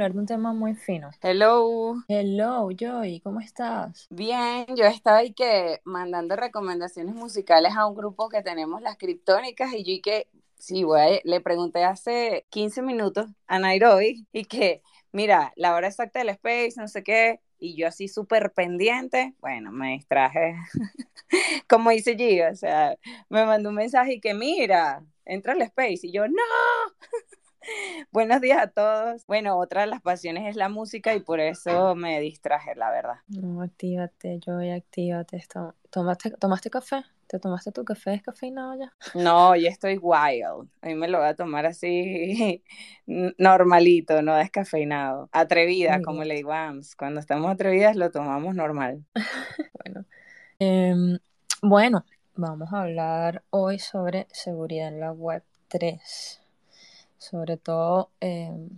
Hablar 0.00 0.14
de 0.14 0.20
un 0.20 0.26
tema 0.26 0.54
muy 0.54 0.74
fino. 0.74 1.10
Hello. 1.20 1.94
Hello, 2.08 2.70
Joy, 2.70 3.20
¿cómo 3.20 3.40
estás? 3.40 4.06
Bien, 4.08 4.64
yo 4.74 4.86
estaba 4.86 5.18
ahí 5.18 5.34
que 5.34 5.82
mandando 5.84 6.36
recomendaciones 6.36 7.14
musicales 7.14 7.74
a 7.76 7.86
un 7.86 7.94
grupo 7.94 8.30
que 8.30 8.42
tenemos 8.42 8.80
las 8.80 8.96
criptónicas 8.96 9.74
y 9.74 9.84
yo 9.84 10.00
que 10.02 10.28
sí, 10.56 10.84
güey, 10.84 11.20
le 11.24 11.42
pregunté 11.42 11.84
hace 11.84 12.46
15 12.48 12.80
minutos 12.80 13.28
a 13.46 13.58
Nairobi 13.58 14.26
y 14.32 14.46
que, 14.46 14.80
mira, 15.12 15.52
la 15.56 15.74
hora 15.74 15.88
exacta 15.88 16.20
del 16.20 16.30
space, 16.30 16.74
no 16.76 16.88
sé 16.88 17.02
qué, 17.02 17.40
y 17.58 17.76
yo 17.76 17.86
así 17.86 18.08
súper 18.08 18.52
pendiente, 18.54 19.34
bueno, 19.40 19.70
me 19.70 19.92
distraje, 19.92 20.54
como 21.68 21.90
dice 21.90 22.16
G, 22.16 22.50
o 22.50 22.56
sea, 22.56 22.96
me 23.28 23.44
mandó 23.44 23.68
un 23.68 23.74
mensaje 23.74 24.14
y 24.14 24.20
que, 24.20 24.32
mira, 24.32 25.04
entra 25.26 25.52
al 25.52 25.60
space, 25.60 26.00
y 26.06 26.12
yo, 26.12 26.26
no. 26.26 26.34
Buenos 28.12 28.40
días 28.40 28.58
a 28.62 28.66
todos. 28.68 29.26
Bueno, 29.26 29.58
otra 29.58 29.82
de 29.82 29.86
las 29.88 30.00
pasiones 30.00 30.48
es 30.48 30.56
la 30.56 30.68
música 30.68 31.14
y 31.14 31.20
por 31.20 31.40
eso 31.40 31.94
me 31.94 32.20
distraje, 32.20 32.74
la 32.74 32.90
verdad. 32.90 33.16
No, 33.28 33.62
actívate, 33.62 34.38
yo 34.40 34.58
actívate. 34.58 35.42
¿Tomaste, 35.90 36.30
¿Tomaste 36.32 36.70
café? 36.70 37.04
¿Te 37.26 37.38
tomaste 37.38 37.70
tu 37.70 37.84
café 37.84 38.10
descafeinado 38.10 38.74
ya? 38.76 38.92
No, 39.14 39.54
yo 39.54 39.68
estoy 39.68 39.98
wild. 39.98 40.68
A 40.82 40.86
mí 40.86 40.94
me 40.94 41.06
lo 41.06 41.18
voy 41.18 41.28
a 41.28 41.36
tomar 41.36 41.66
así 41.66 42.64
normalito, 43.06 44.20
no 44.22 44.34
descafeinado. 44.34 45.28
Atrevida, 45.32 46.00
como 46.02 46.24
le 46.24 46.34
digo 46.34 46.50
Cuando 46.96 47.20
estamos 47.20 47.50
atrevidas 47.50 47.94
lo 47.94 48.10
tomamos 48.10 48.54
normal. 48.54 49.04
bueno. 49.84 50.04
Em, 50.58 51.18
bueno, 51.62 52.04
vamos 52.34 52.72
a 52.72 52.82
hablar 52.82 53.44
hoy 53.50 53.78
sobre 53.78 54.26
seguridad 54.32 54.88
en 54.88 55.00
la 55.00 55.12
web 55.12 55.44
3 55.68 56.39
sobre 57.20 57.56
todo 57.58 58.10
em, 58.20 58.70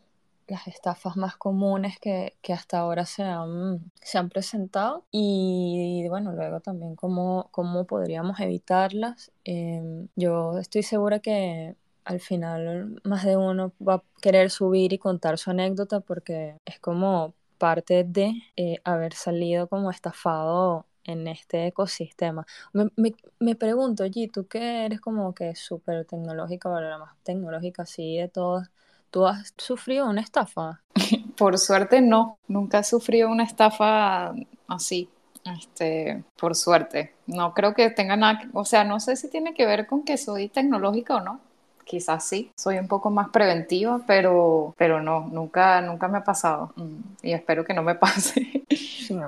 las 0.49 0.67
estafas 0.69 1.17
más 1.17 1.37
comunes 1.37 1.99
que, 1.99 2.35
hasta 2.53 2.81
ahora 2.81 3.07
se 3.07 3.23
han, 3.23 3.91
se 4.03 4.19
han 4.19 4.29
presentado 4.29 5.05
y, 5.11 6.07
bueno, 6.09 6.33
luego 6.33 6.61
también 6.61 6.97
cómo, 6.97 7.49
cómo 7.53 7.87
podríamos 7.87 8.41
evitarlas. 8.41 9.33
Em, 9.45 10.09
yo 10.17 10.59
estoy 10.59 10.83
segura 10.83 11.21
que 11.21 11.77
al 12.05 12.21
final 12.21 13.01
más 13.05 13.25
de 13.25 13.37
uno 13.37 13.73
va 13.87 13.95
a 13.95 14.03
querer 14.21 14.51
subir 14.51 14.93
y 14.93 14.99
contar 14.99 15.39
su 15.39 15.51
anécdota 15.51 16.01
porque 16.01 16.57
es 16.65 16.81
como 16.81 17.35
parte 17.63 18.03
de 18.03 18.43
eh, 18.57 18.81
haber 18.83 19.15
salido 19.15 19.69
como 19.69 19.93
estafado 19.93 20.85
en 21.05 21.29
este 21.29 21.69
ecosistema. 21.69 22.45
Me, 22.73 22.89
me, 22.97 23.15
me 23.39 23.55
pregunto, 23.55 24.05
G, 24.05 24.29
tú 24.33 24.49
que 24.49 24.85
eres 24.85 25.01
como 25.01 25.33
que 25.33 25.55
súper 25.55 26.05
tecnológica, 26.05 26.69
o 26.69 26.81
la 26.81 26.99
más 26.99 27.15
tecnológica 27.23 27.85
así 27.85 28.17
de 28.17 28.27
todas, 28.27 28.69
¿tú 29.13 29.29
has 29.29 29.55
sufrido 29.57 30.11
una 30.11 30.23
estafa? 30.23 30.83
Por 31.37 31.57
suerte 31.57 32.01
no, 32.01 32.37
nunca 32.49 32.81
he 32.81 32.85
sufrido 32.85 33.31
una 33.31 33.45
estafa 33.45 34.35
así, 34.67 35.09
este, 35.57 36.25
por 36.37 36.57
suerte. 36.57 37.15
No 37.29 37.55
creo 37.55 37.75
que 37.75 37.91
tenga 37.91 38.17
nada, 38.17 38.41
o 38.55 38.65
sea, 38.65 38.83
no 38.83 38.99
sé 38.99 39.15
si 39.15 39.31
tiene 39.31 39.55
que 39.55 39.67
ver 39.67 39.87
con 39.87 40.03
que 40.03 40.17
soy 40.17 40.49
tecnológica 40.49 41.15
o 41.15 41.21
no. 41.21 41.41
Quizás 41.85 42.25
sí, 42.25 42.51
soy 42.57 42.79
un 42.79 42.89
poco 42.89 43.11
más 43.11 43.29
preventiva, 43.31 44.01
pero, 44.07 44.75
pero 44.77 45.03
no, 45.03 45.29
nunca, 45.33 45.81
nunca 45.81 46.09
me 46.09 46.19
ha 46.19 46.25
pasado. 46.25 46.73
Mm, 46.77 47.01
y 47.23 47.33
espero 47.33 47.65
que 47.65 47.75
no 47.75 47.83
me 47.83 47.95
pase. 47.97 48.65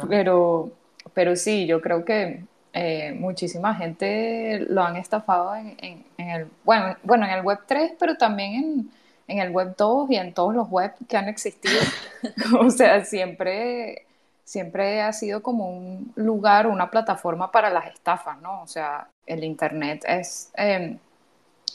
Pero 0.09 0.73
pero 1.13 1.37
sí, 1.37 1.67
yo 1.67 1.81
creo 1.81 2.05
que 2.05 2.45
eh, 2.73 3.13
muchísima 3.19 3.75
gente 3.75 4.67
lo 4.69 4.83
han 4.83 4.97
estafado 4.97 5.55
en, 5.55 6.05
el, 6.19 6.49
bueno, 6.65 6.97
bueno, 7.03 7.27
en 7.27 7.33
el 7.33 7.43
Web 7.43 7.61
3, 7.67 7.93
pero 7.99 8.17
también 8.17 8.91
en, 9.29 9.39
el 9.39 9.51
Web 9.51 9.75
2 9.77 10.11
y 10.11 10.17
en 10.17 10.35
todos 10.35 10.55
los 10.55 10.69
web 10.69 10.93
que 11.09 11.17
han 11.17 11.29
existido. 11.29 11.81
o 12.61 12.71
sea, 12.71 13.05
siempre, 13.05 14.07
siempre 14.45 15.03
ha 15.03 15.13
sido 15.13 15.43
como 15.43 15.71
un 15.71 16.13
lugar, 16.17 16.67
una 16.67 16.91
plataforma 16.91 17.53
para 17.53 17.71
las 17.71 17.87
estafas, 17.87 18.41
¿no? 18.41 18.63
O 18.63 18.67
sea, 18.67 19.09
el 19.27 19.45
Internet 19.45 20.05
es 20.07 20.51
em, 20.55 20.99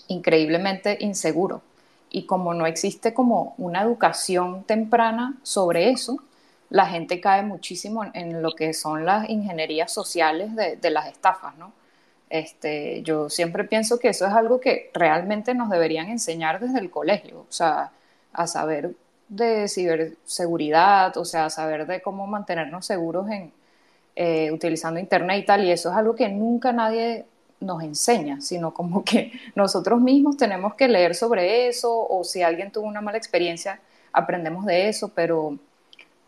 increíblemente 0.10 0.98
inseguro. 1.00 1.62
Y 2.10 2.26
como 2.26 2.54
no 2.54 2.66
existe 2.66 3.14
como 3.14 3.56
una 3.58 3.82
educación 3.82 4.64
temprana 4.64 5.38
sobre 5.44 5.90
eso, 5.92 6.18
la 6.70 6.86
gente 6.86 7.22
cae 7.22 7.44
muchísimo 7.44 8.06
en, 8.14 8.42
lo 8.42 8.52
que 8.52 8.74
son 8.74 9.06
las 9.06 9.30
ingenierías 9.30 9.92
sociales 9.92 10.56
de, 10.56 10.90
las 10.90 11.08
estafas, 11.08 11.56
¿no? 11.58 11.72
Este, 12.30 13.02
yo 13.04 13.30
siempre 13.30 13.64
pienso 13.64 13.98
que 13.98 14.10
eso 14.10 14.28
es 14.28 14.34
algo 14.34 14.60
que 14.60 14.92
realmente 14.94 15.56
nos 15.56 15.70
deberían 15.70 16.10
enseñar 16.10 16.60
desde 16.60 16.80
el 16.80 16.92
colegio, 16.92 17.40
o 17.40 17.52
sea, 17.52 17.92
a 18.34 18.46
saber 18.46 18.96
de 19.30 19.68
ciberseguridad, 19.68 21.18
o 21.18 21.26
sea, 21.26 21.46
a 21.46 21.50
saber 21.50 21.88
de 21.88 22.02
cómo 22.02 22.28
mantenernos 22.28 22.86
seguros 22.86 23.30
en, 23.30 23.52
eh, 24.16 24.52
utilizando 24.52 25.00
Internet 25.00 25.44
y 25.44 25.46
tal, 25.46 25.66
y 25.66 25.72
eso 25.72 25.90
es 25.90 25.96
algo 25.96 26.16
que 26.16 26.30
nunca 26.30 26.72
nadie 26.72 27.26
nos 27.60 27.84
enseña, 27.84 28.42
sino 28.42 28.74
como 28.74 29.04
que 29.04 29.32
nosotros 29.56 30.02
mismos 30.02 30.38
tenemos 30.38 30.76
que 30.76 30.88
leer 30.88 31.16
sobre 31.16 31.68
eso, 31.68 32.08
o 32.08 32.24
si 32.24 32.42
alguien 32.42 32.72
tuvo 32.72 32.88
una 32.88 33.02
mala 33.02 33.18
experiencia, 33.18 33.80
aprendemos 34.14 34.66
de 34.66 34.90
eso, 34.90 35.10
pero 35.10 35.58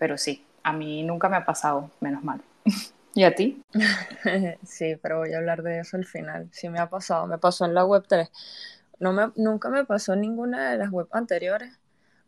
pero 0.02 0.18
sí, 0.18 0.44
a 0.64 0.74
mí 0.74 1.04
nunca 1.04 1.30
me 1.30 1.38
ha 1.38 1.46
pasado, 1.46 1.92
menos 2.00 2.24
mal. 2.24 2.42
¿Y 3.14 3.24
a 3.24 3.36
ti? 3.36 3.62
sí, 4.66 4.96
pero 5.00 5.20
voy 5.20 5.32
a 5.32 5.38
hablar 5.38 5.62
de 5.62 5.80
eso 5.80 5.96
al 5.96 6.06
final. 6.06 6.50
Sí 6.52 6.70
me 6.70 6.80
ha 6.80 6.90
pasado, 6.90 7.28
me 7.28 7.38
pasó 7.38 7.66
en 7.66 7.76
la 7.76 7.86
web 7.86 8.04
3. 8.10 8.32
No 8.98 9.14
me, 9.14 9.32
nunca 9.36 9.70
me 9.70 9.86
pasó 9.86 10.16
ninguna 10.16 10.72
de 10.72 10.78
las 10.80 10.90
web 10.90 11.08
anteriores, 11.12 11.78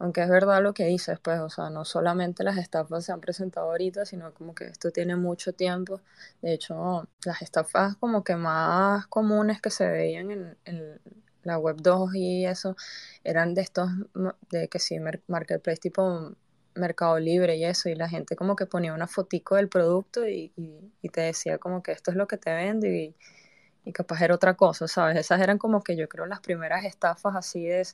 aunque 0.03 0.21
es 0.21 0.29
verdad 0.29 0.61
lo 0.61 0.73
que 0.73 0.83
dices, 0.83 1.17
pues, 1.21 1.39
o 1.39 1.49
sea, 1.49 1.69
no 1.69 1.85
solamente 1.85 2.43
las 2.43 2.57
estafas 2.57 3.05
se 3.05 3.13
han 3.13 3.21
presentado 3.21 3.67
ahorita, 3.67 4.05
sino 4.05 4.33
como 4.33 4.53
que 4.53 4.65
esto 4.65 4.91
tiene 4.91 5.15
mucho 5.15 5.53
tiempo. 5.53 6.01
De 6.41 6.53
hecho, 6.53 7.07
las 7.23 7.41
estafas 7.41 7.95
como 7.95 8.21
que 8.21 8.35
más 8.35 9.07
comunes 9.07 9.61
que 9.61 9.69
se 9.69 9.87
veían 9.87 10.29
en, 10.31 10.57
en 10.65 10.99
la 11.43 11.57
web 11.57 11.77
2 11.79 12.15
y 12.15 12.45
eso, 12.45 12.75
eran 13.23 13.53
de 13.53 13.61
estos, 13.61 13.89
de 14.49 14.67
que 14.67 14.79
sí, 14.79 14.97
marketplace 15.27 15.79
tipo 15.79 16.35
Mercado 16.75 17.17
Libre 17.17 17.55
y 17.55 17.63
eso, 17.63 17.87
y 17.87 17.95
la 17.95 18.09
gente 18.09 18.35
como 18.35 18.57
que 18.57 18.65
ponía 18.65 18.93
una 18.93 19.07
fotico 19.07 19.55
del 19.55 19.69
producto 19.69 20.27
y, 20.27 20.51
te 21.13 21.21
decía 21.21 21.59
como 21.59 21.81
que 21.81 21.93
esto 21.93 22.11
es 22.11 22.17
lo 22.17 22.27
que 22.27 22.37
te 22.37 22.53
vendo 22.53 22.87
y, 22.87 23.15
y, 23.85 23.93
capaz 23.93 24.21
era 24.21 24.35
otra 24.35 24.55
cosa, 24.55 24.85
¿sabes? 24.89 25.17
Esas 25.17 25.39
eran 25.41 25.57
como 25.57 25.81
que 25.81 25.95
yo 25.95 26.09
creo 26.09 26.25
las 26.25 26.41
primeras 26.41 26.83
estafas 26.83 27.37
así 27.37 27.65
de, 27.65 27.85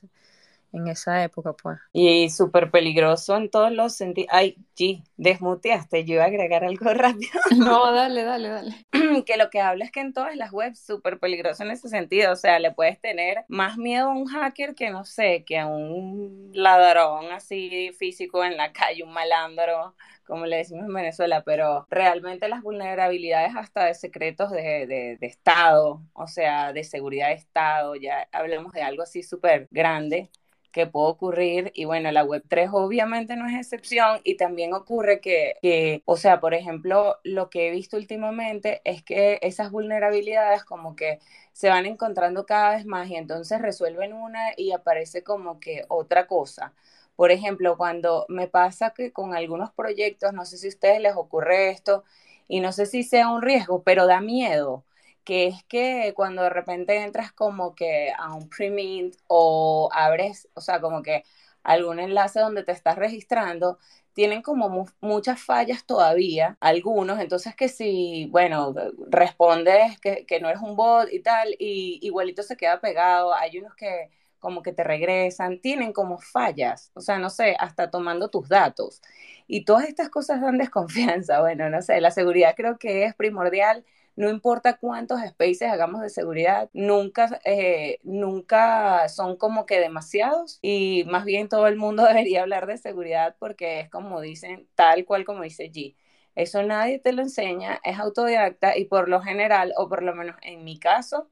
en 0.72 0.88
esa 0.88 1.22
época, 1.24 1.52
pues. 1.52 1.78
Y 1.92 2.30
súper 2.30 2.70
peligroso 2.70 3.36
en 3.36 3.50
todos 3.50 3.72
los 3.72 3.94
sentidos. 3.94 4.28
Ay, 4.32 4.56
G, 4.76 5.02
desmuteaste, 5.16 6.04
yo 6.04 6.14
iba 6.14 6.24
a 6.24 6.26
agregar 6.26 6.64
algo 6.64 6.84
rápido. 6.94 7.32
No, 7.56 7.92
dale, 7.92 8.24
dale, 8.24 8.48
dale. 8.48 8.86
que 9.26 9.36
lo 9.36 9.50
que 9.50 9.60
habla 9.60 9.84
es 9.84 9.90
que 9.92 10.00
en 10.00 10.12
todas 10.12 10.36
las 10.36 10.52
webs 10.52 10.80
súper 10.80 11.18
peligroso 11.18 11.62
en 11.62 11.70
ese 11.70 11.88
sentido, 11.88 12.32
o 12.32 12.36
sea, 12.36 12.58
le 12.58 12.72
puedes 12.72 13.00
tener 13.00 13.44
más 13.48 13.76
miedo 13.76 14.08
a 14.10 14.12
un 14.14 14.26
hacker 14.26 14.74
que, 14.74 14.90
no 14.90 15.04
sé, 15.04 15.44
que 15.44 15.58
a 15.58 15.66
un 15.66 16.50
ladrón 16.54 17.32
así 17.32 17.92
físico 17.98 18.44
en 18.44 18.56
la 18.56 18.72
calle, 18.72 19.02
un 19.02 19.12
malandro, 19.12 19.94
como 20.24 20.46
le 20.46 20.58
decimos 20.58 20.86
en 20.86 20.94
Venezuela, 20.94 21.42
pero 21.44 21.86
realmente 21.90 22.48
las 22.48 22.62
vulnerabilidades 22.62 23.52
hasta 23.56 23.84
de 23.86 23.94
secretos 23.94 24.50
de, 24.52 24.86
de, 24.86 25.16
de 25.20 25.26
Estado, 25.26 26.02
o 26.12 26.26
sea, 26.28 26.72
de 26.72 26.84
seguridad 26.84 27.28
de 27.28 27.34
Estado, 27.34 27.96
ya 27.96 28.28
hablamos 28.32 28.72
de 28.72 28.82
algo 28.82 29.02
así 29.02 29.22
súper 29.22 29.66
grande, 29.70 30.30
que 30.72 30.86
puede 30.86 31.08
ocurrir 31.08 31.72
y 31.74 31.84
bueno, 31.84 32.10
la 32.12 32.24
Web3 32.24 32.70
obviamente 32.72 33.36
no 33.36 33.46
es 33.48 33.54
excepción 33.56 34.20
y 34.24 34.36
también 34.36 34.72
ocurre 34.74 35.20
que, 35.20 35.54
que, 35.62 36.02
o 36.06 36.16
sea, 36.16 36.40
por 36.40 36.54
ejemplo, 36.54 37.18
lo 37.24 37.50
que 37.50 37.68
he 37.68 37.70
visto 37.70 37.96
últimamente 37.96 38.80
es 38.84 39.02
que 39.02 39.38
esas 39.42 39.70
vulnerabilidades 39.70 40.64
como 40.64 40.96
que 40.96 41.18
se 41.52 41.68
van 41.68 41.86
encontrando 41.86 42.46
cada 42.46 42.76
vez 42.76 42.86
más 42.86 43.08
y 43.08 43.16
entonces 43.16 43.60
resuelven 43.60 44.12
una 44.12 44.52
y 44.56 44.72
aparece 44.72 45.22
como 45.22 45.60
que 45.60 45.84
otra 45.88 46.26
cosa. 46.26 46.74
Por 47.16 47.30
ejemplo, 47.30 47.76
cuando 47.76 48.24
me 48.28 48.48
pasa 48.48 48.90
que 48.94 49.12
con 49.12 49.34
algunos 49.34 49.72
proyectos, 49.72 50.32
no 50.32 50.44
sé 50.44 50.56
si 50.58 50.66
a 50.68 50.70
ustedes 50.70 51.00
les 51.00 51.16
ocurre 51.16 51.70
esto 51.70 52.04
y 52.48 52.60
no 52.60 52.72
sé 52.72 52.86
si 52.86 53.02
sea 53.02 53.28
un 53.30 53.42
riesgo, 53.42 53.82
pero 53.82 54.06
da 54.06 54.20
miedo 54.20 54.84
que 55.24 55.46
es 55.48 55.64
que 55.64 56.12
cuando 56.16 56.42
de 56.42 56.50
repente 56.50 57.02
entras 57.02 57.32
como 57.32 57.74
que 57.74 58.12
a 58.16 58.34
un 58.34 58.48
premint 58.48 59.16
o 59.26 59.88
abres, 59.92 60.48
o 60.54 60.60
sea, 60.60 60.80
como 60.80 61.02
que 61.02 61.24
algún 61.62 62.00
enlace 62.00 62.40
donde 62.40 62.64
te 62.64 62.72
estás 62.72 62.96
registrando, 62.96 63.78
tienen 64.12 64.42
como 64.42 64.86
muchas 65.00 65.40
fallas 65.40 65.84
todavía, 65.86 66.56
algunos, 66.60 67.20
entonces 67.20 67.54
que 67.54 67.68
si, 67.68 68.26
bueno, 68.30 68.74
respondes 69.08 69.98
que, 70.00 70.26
que, 70.26 70.40
no 70.40 70.48
eres 70.48 70.62
un 70.62 70.76
bot 70.76 71.12
y 71.12 71.20
tal, 71.20 71.54
y 71.58 71.98
igualito 72.02 72.42
se 72.42 72.56
queda 72.56 72.80
pegado, 72.80 73.34
hay 73.34 73.58
unos 73.58 73.74
que 73.76 74.10
como 74.40 74.62
que 74.62 74.72
te 74.72 74.82
regresan, 74.84 75.60
tienen 75.60 75.92
como 75.92 76.18
fallas, 76.18 76.90
o 76.94 77.00
sea, 77.00 77.18
no 77.18 77.30
sé, 77.30 77.56
hasta 77.58 77.90
tomando 77.90 78.28
tus 78.30 78.48
datos. 78.48 79.02
Y 79.46 79.64
todas 79.64 79.84
estas 79.88 80.08
cosas 80.08 80.40
dan 80.40 80.58
desconfianza, 80.58 81.40
bueno, 81.42 81.70
no 81.70 81.82
sé, 81.82 82.00
la 82.00 82.10
seguridad 82.10 82.54
creo 82.56 82.78
que 82.78 83.04
es 83.04 83.14
primordial 83.14 83.84
no 84.20 84.30
importa 84.30 84.76
cuántos 84.78 85.20
spaces 85.22 85.62
hagamos 85.70 86.02
de 86.02 86.10
seguridad, 86.10 86.70
nunca, 86.74 87.40
eh, 87.44 87.98
nunca 88.02 89.08
son 89.08 89.36
como 89.36 89.66
que 89.66 89.80
demasiados 89.80 90.58
y 90.62 91.04
más 91.06 91.24
bien 91.24 91.48
todo 91.48 91.66
el 91.68 91.76
mundo 91.76 92.04
debería 92.08 92.42
hablar 92.42 92.66
de 92.66 92.76
seguridad 92.78 93.36
porque 93.38 93.80
es 93.80 93.90
como 93.90 94.20
dicen, 94.20 94.68
tal 94.74 95.04
cual 95.04 95.24
como 95.24 95.42
dice 95.42 95.70
G. 95.72 95.96
Eso 96.34 96.62
nadie 96.62 96.98
te 96.98 97.12
lo 97.12 97.22
enseña, 97.22 97.80
es 97.84 97.98
autodidacta 97.98 98.76
y 98.76 98.84
por 98.86 99.08
lo 99.08 99.20
general, 99.22 99.72
o 99.76 99.88
por 99.88 100.02
lo 100.02 100.14
menos 100.14 100.36
en 100.42 100.64
mi 100.64 100.78
caso, 100.78 101.30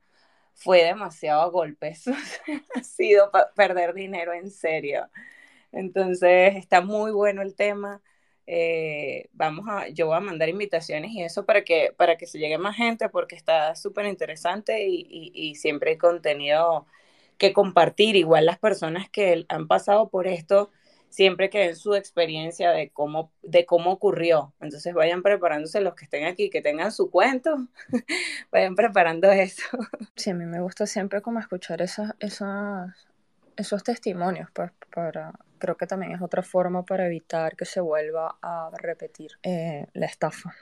fue 0.54 0.84
demasiado 0.84 1.42
a 1.42 1.48
golpes. 1.50 2.04
ha 2.76 2.82
sido 2.82 3.30
perder 3.54 3.94
dinero 3.94 4.32
en 4.32 4.50
serio. 4.50 5.08
Entonces 5.72 6.56
está 6.56 6.80
muy 6.80 7.12
bueno 7.12 7.42
el 7.42 7.54
tema. 7.54 8.02
Eh, 8.50 9.28
vamos 9.34 9.66
a, 9.68 9.88
yo 9.88 10.06
voy 10.06 10.16
a 10.16 10.20
mandar 10.20 10.48
invitaciones 10.48 11.10
y 11.12 11.22
eso 11.22 11.44
para 11.44 11.64
que, 11.64 11.92
para 11.94 12.16
que 12.16 12.26
se 12.26 12.38
llegue 12.38 12.56
más 12.56 12.76
gente 12.76 13.10
porque 13.10 13.36
está 13.36 13.76
súper 13.76 14.06
interesante 14.06 14.86
y, 14.88 15.54
siempre 15.56 15.90
hay 15.90 15.98
contenido 15.98 16.86
que 17.36 17.52
compartir. 17.52 18.16
Igual 18.16 18.46
las 18.46 18.58
personas 18.58 19.10
que 19.10 19.44
han 19.50 19.68
pasado 19.68 20.08
por 20.08 20.26
esto, 20.26 20.70
siempre 21.10 21.50
que 21.50 21.58
den 21.58 21.76
su 21.76 21.94
experiencia 21.94 22.70
de 22.70 22.88
cómo, 22.88 23.30
de 23.42 23.66
cómo 23.66 23.92
ocurrió. 23.92 24.54
Entonces 24.60 24.94
vayan 24.94 25.22
preparándose 25.22 25.82
los 25.82 25.94
que 25.94 26.04
estén 26.06 26.24
aquí, 26.24 26.48
que 26.48 26.62
tengan 26.62 26.90
su 26.90 27.10
cuento, 27.10 27.68
vayan 28.50 28.74
preparando 28.74 29.30
eso. 29.30 29.62
Sí, 30.16 30.30
a 30.30 30.34
mí 30.34 30.46
me 30.46 30.62
gusta 30.62 30.86
siempre 30.86 31.20
como 31.20 31.38
escuchar 31.38 31.82
esas, 31.82 32.14
esas, 32.18 32.94
esos 33.58 33.82
testimonios, 33.82 34.48
pues, 34.52 34.70
para, 34.94 35.32
creo 35.58 35.76
que 35.76 35.86
también 35.86 36.12
es 36.12 36.22
otra 36.22 36.42
forma 36.42 36.84
para 36.84 37.06
evitar 37.06 37.56
que 37.56 37.64
se 37.64 37.80
vuelva 37.80 38.36
a 38.40 38.70
repetir 38.78 39.32
eh, 39.42 39.86
la 39.92 40.06
estafa, 40.06 40.54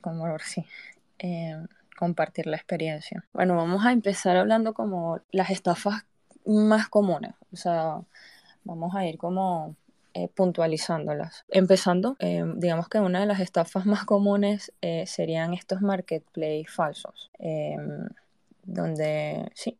como 0.00 0.38
sí, 0.38 0.64
eh, 1.18 1.56
compartir 1.96 2.46
la 2.46 2.56
experiencia. 2.56 3.24
Bueno, 3.32 3.56
vamos 3.56 3.84
a 3.84 3.92
empezar 3.92 4.36
hablando 4.36 4.72
como 4.72 5.20
las 5.30 5.50
estafas 5.50 6.06
más 6.46 6.88
comunes, 6.88 7.34
o 7.52 7.56
sea, 7.56 8.00
vamos 8.64 8.94
a 8.94 9.04
ir 9.04 9.18
como 9.18 9.76
eh, 10.14 10.28
puntualizándolas. 10.28 11.44
Empezando, 11.50 12.16
digamos 12.56 12.88
que 12.88 13.00
una 13.00 13.20
de 13.20 13.26
las 13.26 13.40
estafas 13.40 13.84
más 13.84 14.04
comunes 14.04 14.72
serían 15.04 15.52
estos 15.52 15.82
marketplace 15.82 16.64
falsos, 16.68 17.30
donde 18.64 19.50
sí, 19.54 19.78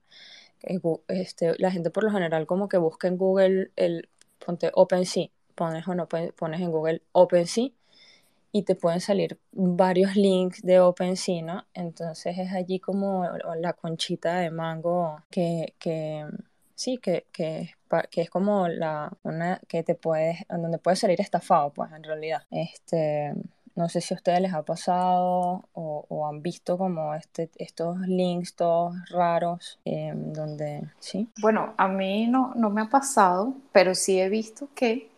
este, 1.08 1.54
la 1.58 1.70
gente 1.70 1.90
por 1.90 2.04
lo 2.04 2.10
general 2.10 2.46
como 2.46 2.68
que 2.68 2.78
busca 2.78 3.08
en 3.08 3.16
Google 3.16 3.70
el 3.76 4.08
ponte 4.44 4.70
OpenSea, 4.74 5.28
pones, 5.54 5.86
no 5.86 6.08
pones 6.08 6.60
en 6.60 6.70
Google 6.70 7.02
OpenSea 7.12 7.70
y 8.52 8.62
te 8.62 8.74
pueden 8.74 9.00
salir 9.00 9.38
varios 9.52 10.16
links 10.16 10.62
de 10.62 10.80
OpenSea, 10.80 11.42
¿no? 11.42 11.66
Entonces 11.74 12.38
es 12.38 12.52
allí 12.52 12.80
como 12.80 13.24
la 13.56 13.72
conchita 13.74 14.38
de 14.38 14.50
mango 14.50 15.22
que, 15.30 15.74
que 15.78 16.26
sí, 16.74 16.98
que, 16.98 17.26
que, 17.32 17.74
que, 18.10 18.22
es 18.22 18.30
como 18.30 18.66
la, 18.68 19.12
una 19.22 19.60
que 19.68 19.82
te 19.82 19.94
puedes, 19.94 20.38
donde 20.48 20.78
puedes 20.78 20.98
salir 20.98 21.20
estafado, 21.20 21.72
pues 21.72 21.92
en 21.92 22.02
realidad. 22.02 22.42
Este, 22.50 23.34
no 23.80 23.88
sé 23.88 24.02
si 24.02 24.12
a 24.12 24.16
ustedes 24.18 24.40
les 24.42 24.52
ha 24.52 24.62
pasado 24.62 25.64
o, 25.72 26.26
han 26.28 26.42
visto 26.42 26.76
como 26.76 27.14
este, 27.14 27.48
estos 27.56 27.98
links 28.00 28.54
todos 28.54 28.94
raros 29.08 29.80
em, 29.86 30.32
donde, 30.34 30.82
¿sí? 30.98 31.28
Bueno, 31.40 31.72
a 31.78 31.88
mí 31.88 32.26
no, 32.26 32.52
no 32.54 32.68
me 32.68 32.82
ha 32.82 32.90
pasado, 32.90 33.54
pero 33.72 33.94
sí 33.94 34.20
he 34.20 34.28
visto 34.28 34.68
que 34.74 35.08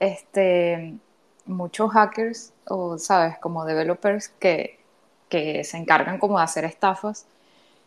este, 0.00 0.98
muchos 1.46 1.92
hackers 1.92 2.52
o, 2.66 2.98
sabes, 2.98 3.38
como 3.38 3.64
developers 3.64 4.28
que, 4.28 4.80
que 5.28 5.62
se 5.62 5.76
encargan 5.76 6.18
como 6.18 6.38
de 6.38 6.44
hacer 6.44 6.64
estafas, 6.64 7.26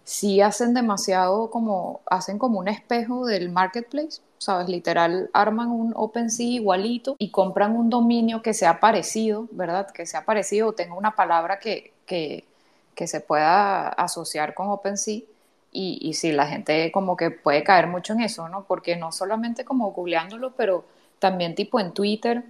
sí 0.03 0.41
hacen 0.41 0.73
demasiado 0.73 1.49
como, 1.49 2.01
hacen 2.05 2.37
como 2.37 2.59
un 2.59 2.67
espejo 2.67 3.25
del 3.25 3.49
marketplace, 3.49 4.21
¿sabes? 4.37 4.67
Literal, 4.69 5.29
arman 5.33 5.69
un 5.71 5.93
OpenSea 5.95 6.45
igualito 6.47 7.15
y 7.19 7.31
compran 7.31 7.75
un 7.75 7.89
dominio 7.89 8.41
que 8.41 8.53
sea 8.53 8.79
parecido, 8.79 9.47
¿verdad? 9.51 9.89
Que 9.91 10.05
sea 10.05 10.25
parecido 10.25 10.69
o 10.69 10.73
tenga 10.73 10.95
una 10.95 11.15
palabra 11.15 11.59
que, 11.59 11.93
que, 12.05 12.45
que 12.95 13.07
se 13.07 13.21
pueda 13.21 13.89
asociar 13.89 14.53
con 14.53 14.69
OpenSea. 14.69 15.21
Y, 15.71 15.97
y 16.01 16.13
sí, 16.13 16.31
la 16.31 16.45
gente 16.47 16.91
como 16.91 17.17
que 17.17 17.31
puede 17.31 17.63
caer 17.63 17.87
mucho 17.87 18.13
en 18.13 18.21
eso, 18.21 18.47
¿no? 18.49 18.65
Porque 18.65 18.95
no 18.95 19.11
solamente 19.11 19.65
como 19.65 19.91
googleándolo, 19.91 20.51
pero 20.55 20.85
también 21.19 21.55
tipo 21.55 21.79
en 21.79 21.93
Twitter, 21.93 22.43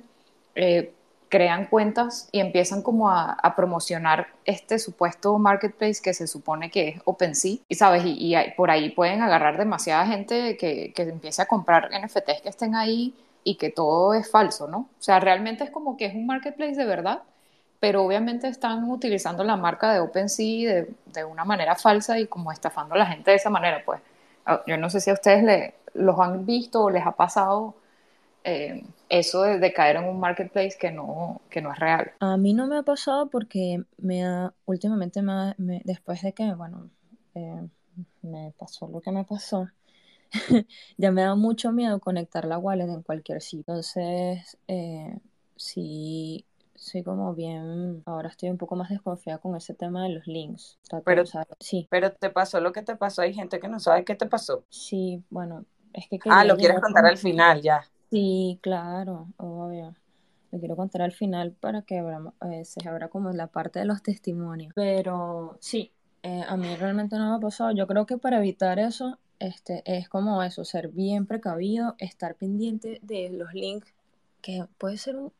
eh, 0.56 0.94
crean 1.34 1.66
cuentas 1.66 2.30
y 2.32 2.40
empiezan 2.42 2.84
como 2.84 3.10
a, 3.10 3.56
promocionar 3.56 4.28
este 4.46 4.78
supuesto 4.78 5.40
marketplace 5.40 6.00
que 6.00 6.14
se 6.14 6.28
supone 6.28 6.70
que 6.70 6.90
es 6.90 7.02
OpenSea 7.06 7.58
y 7.68 7.74
sabes, 7.74 8.04
y, 8.06 8.36
por 8.56 8.70
ahí 8.70 8.92
pueden 8.92 9.24
agarrar 9.24 9.58
demasiada 9.58 10.06
gente 10.06 10.58
que, 10.58 10.94
que 10.94 11.02
empiece 11.02 11.42
a 11.42 11.48
comprar 11.48 11.90
NFTs 11.90 12.42
que 12.44 12.50
estén 12.50 12.76
ahí 12.76 13.16
y 13.44 13.56
que 13.56 13.72
todo 13.72 14.14
es 14.14 14.30
falso, 14.30 14.68
¿no? 14.68 14.78
O 14.78 15.02
sea, 15.02 15.20
realmente 15.20 15.64
es 15.64 15.72
como 15.72 15.98
que 15.98 16.06
es 16.06 16.14
un 16.14 16.28
marketplace 16.28 16.76
de 16.76 16.86
verdad, 16.86 17.24
pero 17.80 18.04
obviamente 18.04 18.48
están 18.48 18.88
utilizando 18.92 19.44
la 19.44 19.58
marca 19.58 19.92
de 19.92 20.02
OpenSea 20.02 20.72
de, 20.72 20.94
de 21.08 21.24
una 21.26 21.46
manera 21.46 21.76
falsa 21.76 22.20
y 22.20 22.28
como 22.28 22.52
estafando 22.52 22.94
a 22.94 23.00
la 23.00 23.08
gente 23.08 23.32
de 23.32 23.38
esa 23.38 23.50
manera, 23.50 23.82
pues. 23.84 24.00
Ah, 24.46 24.62
yo 24.68 24.78
no 24.78 24.92
sé 24.92 25.02
si 25.02 25.10
a 25.10 25.14
ustedes 25.14 25.44
le, 25.44 25.74
los 25.96 26.20
han 26.20 26.46
visto 26.46 26.84
o 26.84 26.92
les 26.92 27.08
ha 27.08 27.14
pasado 27.14 27.74
eh, 28.44 28.84
eso 29.10 29.44
de, 29.44 29.74
caer 29.74 29.98
en 29.98 30.06
un 30.06 30.20
marketplace 30.20 30.78
que 30.80 30.92
no, 30.92 31.42
que 31.50 31.62
no 31.62 31.72
es 31.72 31.80
real. 31.80 32.12
A 32.20 32.38
mí 32.38 32.54
no 32.54 32.68
me 32.68 32.78
ha 32.78 32.84
pasado 32.84 33.30
porque 33.30 33.84
me 33.98 34.26
ha, 34.26 34.54
últimamente 34.66 35.22
me, 35.22 35.82
después 35.86 36.22
de 36.22 36.34
que, 36.34 36.54
bueno, 36.54 36.90
eh, 37.36 37.68
me 38.22 38.54
pasó 38.58 38.88
lo 38.88 39.02
que 39.02 39.12
me 39.12 39.24
pasó, 39.24 39.70
ya 40.98 41.12
me 41.12 41.22
da 41.22 41.36
mucho 41.36 41.72
miedo 41.72 42.00
conectar 42.00 42.46
la 42.46 42.58
wallet 42.58 42.86
en 42.90 43.04
cualquier 43.04 43.42
sitio. 43.42 43.64
Entonces, 43.68 44.58
eh, 44.68 45.18
sí, 45.56 46.46
soy 46.76 47.04
como 47.04 47.34
bien, 47.34 48.04
ahora 48.06 48.30
estoy 48.30 48.50
un 48.50 48.58
poco 48.58 48.76
más 48.76 48.90
desconfiada 48.90 49.40
con 49.40 49.56
ese 49.56 49.74
tema 49.74 50.04
de 50.04 50.10
los 50.10 50.28
links. 50.28 50.80
pero, 51.06 51.24
sí. 51.60 51.88
pero 51.90 52.12
te 52.12 52.30
pasó 52.30 52.60
lo 52.60 52.74
que 52.74 52.82
te 52.82 52.96
pasó, 52.96 53.22
hay 53.22 53.34
gente 53.34 53.60
que 53.60 53.70
no 53.70 53.80
sabe 53.80 54.04
qué 54.04 54.16
te 54.16 54.26
pasó. 54.26 54.66
Sí, 54.70 55.24
bueno, 55.30 55.66
es 55.94 56.08
que... 56.10 56.20
Ah, 56.26 56.44
lo 56.44 56.58
quieres 56.58 56.82
contar 56.82 57.06
al 57.06 57.18
final, 57.18 57.62
ya. 57.62 57.86
Sí, 58.14 58.60
claro, 58.62 59.28
obvio. 59.38 59.96
Le 60.52 60.60
quiero 60.60 60.76
contar 60.76 61.02
al 61.02 61.14
final 61.14 61.52
para 61.52 61.82
que 61.82 61.98
eh, 61.98 62.64
se 62.64 62.88
abra 62.88 63.08
como 63.08 63.32
la 63.32 63.48
parte 63.48 63.80
de 63.80 63.86
los 63.86 64.04
testimonios. 64.04 64.72
Pero 64.76 65.58
sí, 65.60 65.92
eh, 66.22 66.44
a 66.48 66.56
mí 66.56 66.76
realmente 66.76 67.18
no 67.18 67.32
me 67.32 67.38
ha 67.38 67.40
pasado. 67.40 67.72
Yo 67.72 67.88
creo 67.88 68.06
que 68.06 68.20
para 68.20 68.38
evitar 68.38 68.78
eso, 68.78 69.18
este, 69.40 69.82
es 69.88 70.10
como 70.10 70.44
eso, 70.44 70.64
ser 70.64 70.90
bien 70.90 71.26
precavido, 71.26 71.96
estar 71.98 72.36
pendiente 72.36 73.00
de 73.02 73.32
los 73.32 73.52
links, 73.56 73.92
que 74.44 74.68
puede 74.78 74.98
ser 74.98 75.16
un, 75.16 75.34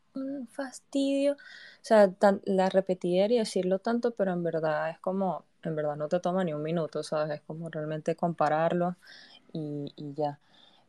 fastidio. 0.50 1.34
O 1.34 1.36
sea, 1.82 2.12
la 2.44 2.70
repetir 2.70 3.30
y 3.30 3.38
decirlo 3.38 3.78
tanto, 3.78 4.12
pero 4.16 4.32
en 4.32 4.42
verdad 4.42 4.90
es 4.90 4.98
como, 4.98 5.44
en 5.62 5.76
verdad 5.76 5.94
no 5.94 6.08
te 6.08 6.18
toma 6.18 6.42
ni 6.42 6.52
un 6.54 6.62
minuto, 6.62 7.04
¿sabes? 7.04 7.36
Es 7.36 7.42
como 7.42 7.68
realmente 7.68 8.16
compararlo 8.16 8.96
y, 9.52 9.92
y 9.96 10.14
ya. 10.14 10.40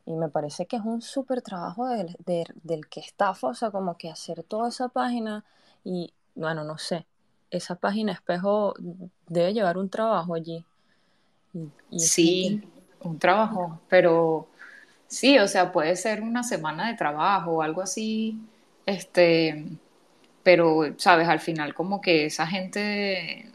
Y 0.06 0.12
me 0.12 0.28
parece 0.28 0.66
que 0.66 0.76
es 0.76 0.82
un 0.82 1.02
súper 1.02 1.42
trabajo 1.42 1.88
del, 1.88 2.16
del, 2.62 2.86
que 2.88 3.00
estafa, 3.00 3.48
o 3.48 3.54
sea, 3.54 3.70
como 3.70 3.96
que 3.96 4.08
hacer 4.08 4.44
toda 4.44 4.68
esa 4.68 4.88
página 4.88 5.44
y, 5.84 6.12
bueno, 6.36 6.62
no 6.62 6.78
sé, 6.78 7.06
esa 7.50 7.74
página 7.74 8.12
espejo 8.12 8.74
debe 9.26 9.52
llevar 9.52 9.78
un 9.78 9.88
trabajo 9.88 10.34
allí. 10.34 10.64
sí, 11.96 12.62
un 13.00 13.18
trabajo, 13.18 13.80
pero 13.88 14.48
sí, 15.08 15.38
o 15.38 15.48
sea, 15.48 15.72
puede 15.72 15.96
ser 15.96 16.22
una 16.22 16.44
semana 16.44 16.88
de 16.88 16.94
trabajo 16.94 17.52
o 17.52 17.62
algo 17.62 17.82
así, 17.82 18.38
este, 18.86 19.66
pero, 20.44 20.94
sabes, 20.98 21.28
al 21.28 21.40
final 21.40 21.74
como 21.74 22.00
que 22.00 22.26
esa 22.26 22.46
gente, 22.46 23.50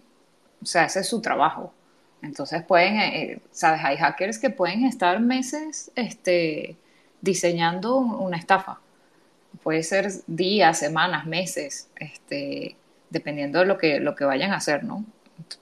o 0.62 0.66
sea, 0.66 0.84
ese 0.84 1.00
es 1.00 1.08
su 1.08 1.22
trabajo. 1.22 1.74
Entonces 2.22 2.64
pueden, 2.64 2.98
eh, 2.98 3.24
eh, 3.24 3.42
sabes, 3.52 3.82
hay 3.84 3.98
hackers 3.98 4.38
que 4.38 4.50
pueden 4.50 4.86
estar 4.86 5.20
meses 5.20 5.92
este, 5.96 6.78
diseñando 7.22 7.98
una 7.98 8.38
estafa. 8.38 8.80
Puede 9.64 9.84
ser 9.84 10.10
días, 10.28 10.80
semanas, 10.80 11.26
meses, 11.26 11.90
este, 11.96 12.76
dependiendo 13.10 13.60
de 13.60 13.66
lo 13.66 13.78
que, 13.78 14.00
lo 14.00 14.16
que 14.16 14.26
vayan 14.26 14.52
a 14.52 14.58
hacer, 14.58 14.84
¿no? 14.84 15.04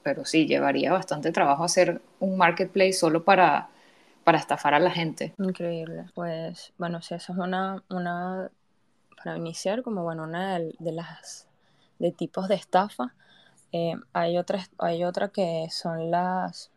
Pero 0.03 0.25
sí, 0.25 0.45
llevaría 0.45 0.91
bastante 0.91 1.31
trabajo 1.31 1.63
hacer 1.63 2.01
un 2.19 2.37
marketplace 2.37 2.93
solo 2.93 3.23
para, 3.23 3.69
para 4.23 4.37
estafar 4.37 4.73
a 4.73 4.79
la 4.79 4.91
gente. 4.91 5.33
Increíble. 5.39 6.05
Pues 6.13 6.73
bueno, 6.77 7.01
si 7.01 7.15
esa 7.15 7.33
es 7.33 7.39
una, 7.39 7.83
una, 7.89 8.51
para 9.17 9.37
iniciar, 9.37 9.81
como 9.81 10.03
bueno, 10.03 10.23
una 10.23 10.59
de, 10.59 10.75
de 10.77 10.91
las 10.91 11.47
de 11.99 12.11
tipos 12.11 12.47
de 12.47 12.55
estafa, 12.55 13.13
eh, 13.71 13.95
hay, 14.13 14.37
otra, 14.37 14.67
hay 14.77 15.03
otra 15.03 15.29
que 15.29 15.67
son 15.71 16.11
las 16.11 16.71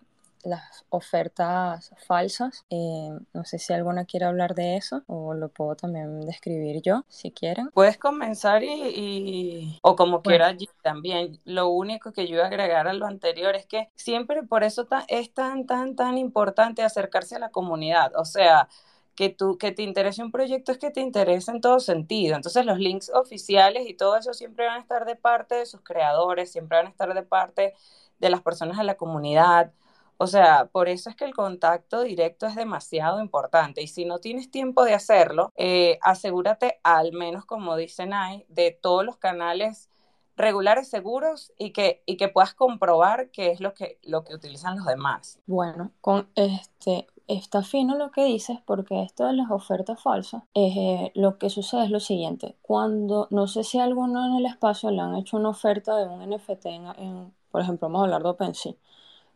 las 0.44 0.84
ofertas 0.88 1.92
falsas. 2.06 2.64
Eh, 2.70 3.10
no 3.32 3.44
sé 3.44 3.58
si 3.58 3.72
alguna 3.72 4.04
quiere 4.04 4.26
hablar 4.26 4.54
de 4.54 4.76
eso 4.76 5.02
o 5.06 5.34
lo 5.34 5.48
puedo 5.48 5.76
también 5.76 6.20
describir 6.22 6.82
yo, 6.82 7.04
si 7.08 7.30
quieren. 7.30 7.70
Puedes 7.70 7.98
comenzar 7.98 8.62
y, 8.62 9.78
o 9.82 9.96
como 9.96 10.22
quiera 10.22 10.48
allí 10.48 10.68
también. 10.82 11.38
Lo 11.44 11.68
único 11.68 12.12
que 12.12 12.26
yo 12.26 12.36
iba 12.36 12.44
a 12.44 12.48
agregar 12.48 12.88
a 12.88 12.92
lo 12.92 13.06
anterior 13.06 13.54
es 13.54 13.66
que 13.66 13.88
siempre 13.94 14.42
por 14.42 14.64
eso 14.64 14.86
es 15.08 15.32
tan, 15.32 15.66
tan, 15.66 15.96
tan 15.96 16.18
importante 16.18 16.82
acercarse 16.82 17.36
a 17.36 17.40
la 17.40 17.50
comunidad. 17.50 18.12
O 18.16 18.24
sea, 18.24 18.68
que, 19.14 19.28
tú, 19.30 19.58
que 19.58 19.72
te 19.72 19.82
interese 19.82 20.22
un 20.22 20.32
proyecto 20.32 20.72
es 20.72 20.78
que 20.78 20.90
te 20.90 21.00
interese 21.00 21.50
en 21.50 21.60
todo 21.60 21.80
sentido. 21.80 22.36
Entonces 22.36 22.64
los 22.66 22.78
links 22.78 23.10
oficiales 23.14 23.88
y 23.88 23.94
todo 23.94 24.16
eso 24.16 24.32
siempre 24.34 24.66
van 24.66 24.78
a 24.78 24.80
estar 24.80 25.04
de 25.04 25.16
parte 25.16 25.54
de 25.56 25.66
sus 25.66 25.80
creadores, 25.82 26.52
siempre 26.52 26.78
van 26.78 26.86
a 26.86 26.90
estar 26.90 27.12
de 27.14 27.22
parte 27.22 27.74
de 28.18 28.30
las 28.30 28.42
personas 28.42 28.78
de 28.78 28.84
la 28.84 28.96
comunidad. 28.96 29.72
O 30.16 30.26
sea, 30.26 30.66
por 30.66 30.88
eso 30.88 31.10
es 31.10 31.16
que 31.16 31.24
el 31.24 31.34
contacto 31.34 32.02
directo 32.02 32.46
es 32.46 32.54
demasiado 32.54 33.20
importante 33.20 33.82
y 33.82 33.88
si 33.88 34.04
no 34.04 34.18
tienes 34.18 34.50
tiempo 34.50 34.84
de 34.84 34.94
hacerlo, 34.94 35.52
eh, 35.56 35.98
asegúrate 36.02 36.78
al 36.84 37.12
menos, 37.12 37.44
como 37.44 37.76
dicen 37.76 38.12
ahí, 38.12 38.44
de 38.48 38.70
todos 38.70 39.04
los 39.04 39.16
canales 39.16 39.90
regulares 40.36 40.88
seguros 40.88 41.52
y 41.58 41.72
que, 41.72 42.02
y 42.06 42.16
que 42.16 42.28
puedas 42.28 42.54
comprobar 42.54 43.30
qué 43.30 43.50
es 43.50 43.60
lo 43.60 43.74
que, 43.74 43.98
lo 44.02 44.24
que 44.24 44.34
utilizan 44.34 44.76
los 44.76 44.86
demás. 44.86 45.38
Bueno, 45.46 45.92
con 46.00 46.28
este, 46.34 47.06
está 47.34 47.62
fino 47.62 47.96
lo 47.96 48.10
que 48.10 48.24
dices 48.24 48.58
porque 48.64 49.02
esto 49.02 49.26
de 49.26 49.32
las 49.34 49.50
ofertas 49.50 50.00
falsas, 50.02 50.44
eh, 50.54 51.12
lo 51.14 51.38
que 51.38 51.50
sucede 51.50 51.84
es 51.84 51.90
lo 51.90 52.00
siguiente, 52.00 52.56
cuando, 52.62 53.28
no 53.30 53.46
sé 53.46 53.64
si 53.64 53.78
alguno 53.78 54.26
en 54.26 54.34
el 54.34 54.46
espacio 54.46 54.90
le 54.90 55.00
han 55.00 55.14
hecho 55.16 55.36
una 55.36 55.50
oferta 55.50 55.96
de 55.96 56.06
un 56.06 56.22
NFT, 56.22 56.66
en, 56.66 57.32
por 57.50 57.60
ejemplo, 57.60 57.88
vamos 57.88 58.00
a 58.00 58.04
hablar 58.04 58.22
de 58.22 58.28
OpenSea, 58.30 58.74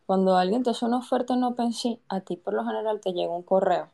cuando 0.05 0.37
alguien 0.37 0.63
te 0.63 0.69
hace 0.69 0.85
una 0.85 0.97
oferta 0.97 1.33
en 1.33 1.43
OpenSea, 1.43 1.97
a 2.09 2.21
ti 2.21 2.37
por 2.37 2.53
lo 2.53 2.65
general 2.65 3.01
te 3.01 3.13
llega 3.13 3.35
un 3.35 3.43
correo. 3.43 3.89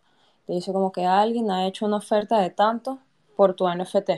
Te 0.45 0.53
dice 0.53 0.73
como 0.73 0.91
que 0.91 1.05
alguien 1.05 1.49
ha 1.49 1.65
hecho 1.65 1.85
una 1.85 1.97
oferta 1.97 2.39
de 2.39 2.49
tanto 2.49 2.99
por 3.35 3.55
tu 3.55 3.67
NFT. 3.67 4.11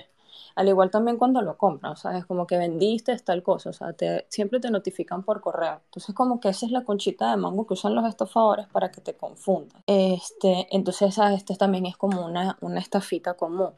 Al 0.55 0.67
igual 0.67 0.89
también 0.89 1.17
cuando 1.17 1.41
lo 1.41 1.57
compran, 1.57 1.93
o 1.93 1.95
sea, 1.95 2.17
es 2.17 2.25
como 2.25 2.47
que 2.47 2.57
vendiste 2.57 3.17
tal 3.19 3.43
cosa, 3.43 3.69
o 3.69 3.73
sea, 3.73 3.93
te, 3.93 4.25
siempre 4.29 4.59
te 4.59 4.71
notifican 4.71 5.23
por 5.23 5.41
correo. 5.41 5.81
Entonces, 5.85 6.15
como 6.15 6.39
que 6.39 6.49
esa 6.49 6.65
es 6.65 6.71
la 6.71 6.83
conchita 6.83 7.29
de 7.31 7.37
mango 7.37 7.67
que 7.67 7.73
usan 7.73 7.95
los 7.95 8.05
estafadores 8.05 8.67
para 8.67 8.91
que 8.91 9.01
te 9.01 9.15
confundan. 9.15 9.83
Este, 9.85 10.67
entonces, 10.71 11.17
este 11.17 11.55
también 11.55 11.85
es 11.85 11.97
como 11.97 12.25
una, 12.25 12.57
una 12.61 12.79
estafita 12.79 13.33
común 13.35 13.71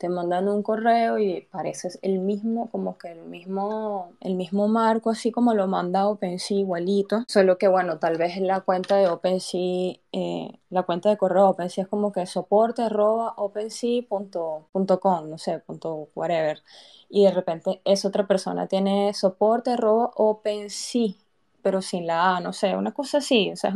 te 0.00 0.08
mandan 0.08 0.48
un 0.48 0.62
correo 0.62 1.18
y 1.18 1.42
pareces 1.42 1.98
el 2.00 2.20
mismo, 2.20 2.70
como 2.70 2.96
que 2.96 3.12
el 3.12 3.20
mismo, 3.24 4.12
el 4.20 4.34
mismo 4.34 4.66
marco, 4.66 5.10
así 5.10 5.30
como 5.30 5.52
lo 5.52 5.66
manda 5.66 6.08
OpenSea 6.08 6.56
igualito, 6.56 7.24
solo 7.28 7.58
que 7.58 7.68
bueno, 7.68 7.98
tal 7.98 8.16
vez 8.16 8.38
la 8.38 8.62
cuenta 8.62 8.96
de 8.96 9.08
OpenSea, 9.08 10.00
eh, 10.12 10.58
la 10.70 10.84
cuenta 10.84 11.10
de 11.10 11.18
correo 11.18 11.50
OpenSea 11.50 11.84
es 11.84 11.88
como 11.90 12.12
que 12.12 12.24
soporte 12.24 12.80
arroba 12.80 13.34
opensea.com, 13.36 15.28
no 15.28 15.36
sé, 15.36 15.58
punto 15.58 16.08
whatever, 16.14 16.62
y 17.10 17.24
de 17.26 17.32
repente 17.32 17.82
esa 17.84 18.08
otra 18.08 18.26
persona 18.26 18.68
tiene 18.68 19.12
soporte 19.12 19.72
arroba 19.72 20.12
OpenSea, 20.16 21.12
pero 21.60 21.82
sin 21.82 22.06
la 22.06 22.38
A, 22.38 22.40
no 22.40 22.54
sé, 22.54 22.74
una 22.74 22.92
cosa 22.92 23.18
así, 23.18 23.50
o 23.52 23.56
sea, 23.56 23.74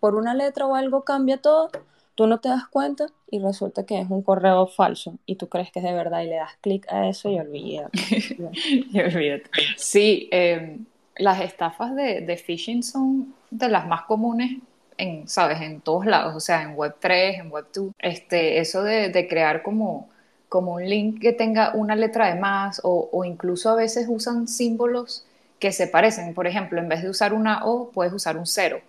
por 0.00 0.14
una 0.14 0.32
letra 0.32 0.66
o 0.66 0.74
algo 0.74 1.02
cambia 1.02 1.36
todo 1.36 1.68
tú 2.16 2.26
no 2.26 2.40
te 2.40 2.48
das 2.48 2.66
cuenta 2.66 3.06
y 3.30 3.38
resulta 3.38 3.84
que 3.84 4.00
es 4.00 4.10
un 4.10 4.22
correo 4.22 4.66
falso 4.66 5.14
y 5.26 5.36
tú 5.36 5.48
crees 5.48 5.70
que 5.70 5.78
es 5.78 5.84
de 5.84 5.92
verdad 5.92 6.22
y 6.22 6.26
le 6.26 6.36
das 6.36 6.56
clic 6.60 6.90
a 6.90 7.08
eso 7.08 7.30
y 7.30 7.38
olvídate. 7.38 7.98
y 8.92 9.00
olvídate. 9.00 9.50
Sí, 9.76 10.28
em, 10.32 10.86
las 11.16 11.40
estafas 11.40 11.94
de, 11.94 12.22
de, 12.22 12.36
phishing 12.36 12.82
son 12.82 13.34
de 13.50 13.68
las 13.68 13.86
más 13.86 14.02
comunes 14.02 14.58
en, 14.98 15.28
sabes, 15.28 15.60
en 15.60 15.82
todos 15.82 16.06
lados, 16.06 16.34
o 16.34 16.40
sea, 16.40 16.62
en 16.62 16.74
Web3, 16.74 17.40
en 17.40 17.50
Web2. 17.50 17.92
Este, 17.98 18.58
eso 18.58 18.82
de, 18.82 19.10
de 19.10 19.28
crear 19.28 19.62
como, 19.62 20.08
como 20.48 20.74
un 20.74 20.88
link 20.88 21.20
que 21.20 21.32
tenga 21.32 21.74
una 21.74 21.94
letra 21.96 22.32
de 22.32 22.40
más 22.40 22.80
o, 22.82 23.10
o 23.12 23.24
incluso 23.24 23.68
a 23.70 23.74
veces 23.74 24.06
usan 24.08 24.48
símbolos 24.48 25.26
que 25.58 25.70
se 25.70 25.86
parecen. 25.86 26.32
Por 26.32 26.46
ejemplo, 26.46 26.80
en 26.80 26.88
vez 26.88 27.02
de 27.02 27.10
usar 27.10 27.34
una 27.34 27.66
O, 27.66 27.90
puedes 27.90 28.14
usar 28.14 28.38
un 28.38 28.46
cero 28.46 28.80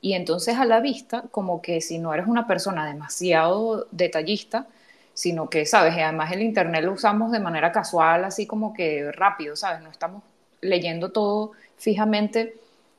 y 0.00 0.14
entonces 0.14 0.56
a 0.56 0.64
la 0.64 0.80
vista, 0.80 1.24
como 1.30 1.60
que 1.60 1.80
si 1.80 1.98
no 1.98 2.14
eres 2.14 2.26
una 2.26 2.46
persona 2.46 2.86
demasiado 2.86 3.86
detallista, 3.90 4.66
sino 5.12 5.50
que, 5.50 5.66
¿sabes? 5.66 5.96
Y 5.96 6.00
además 6.00 6.32
el 6.32 6.42
Internet 6.42 6.84
lo 6.84 6.92
usamos 6.92 7.32
de 7.32 7.40
manera 7.40 7.72
casual, 7.72 8.24
así 8.24 8.46
como 8.46 8.72
que 8.72 9.12
rápido, 9.12 9.56
¿sabes? 9.56 9.82
No 9.82 9.90
estamos 9.90 10.22
leyendo 10.62 11.12
todo 11.12 11.52
fijamente, 11.76 12.56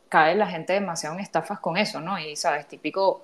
cae 0.09 0.35
la 0.35 0.47
gente 0.47 0.73
demasiado 0.73 1.15
en 1.15 1.21
estafas 1.21 1.59
con 1.59 1.77
eso, 1.77 1.99
¿no? 1.99 2.19
Y, 2.19 2.35
¿sabes? 2.35 2.67
Típico 2.67 3.23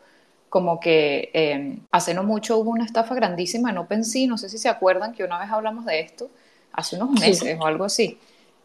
como 0.50 0.80
que 0.80 1.30
eh, 1.34 1.78
hace 1.92 2.14
no 2.14 2.24
mucho 2.24 2.58
hubo 2.58 2.72
una 2.72 2.86
estafa 2.86 3.14
grandísima 3.14 3.70
en 3.70 3.78
OpenSea, 3.80 4.28
no 4.28 4.38
sé 4.38 4.50
si 4.50 4.58
se 4.58 4.70
acuerdan 4.70 5.14
que 5.14 5.24
una 5.24 5.38
vez 5.40 5.52
hablamos 5.52 5.86
de 5.86 6.00
esto, 6.00 6.30
hace 6.72 6.96
unos 6.96 7.12
meses 7.20 7.58
o 7.60 7.66
algo 7.66 7.84
así, 7.84 8.18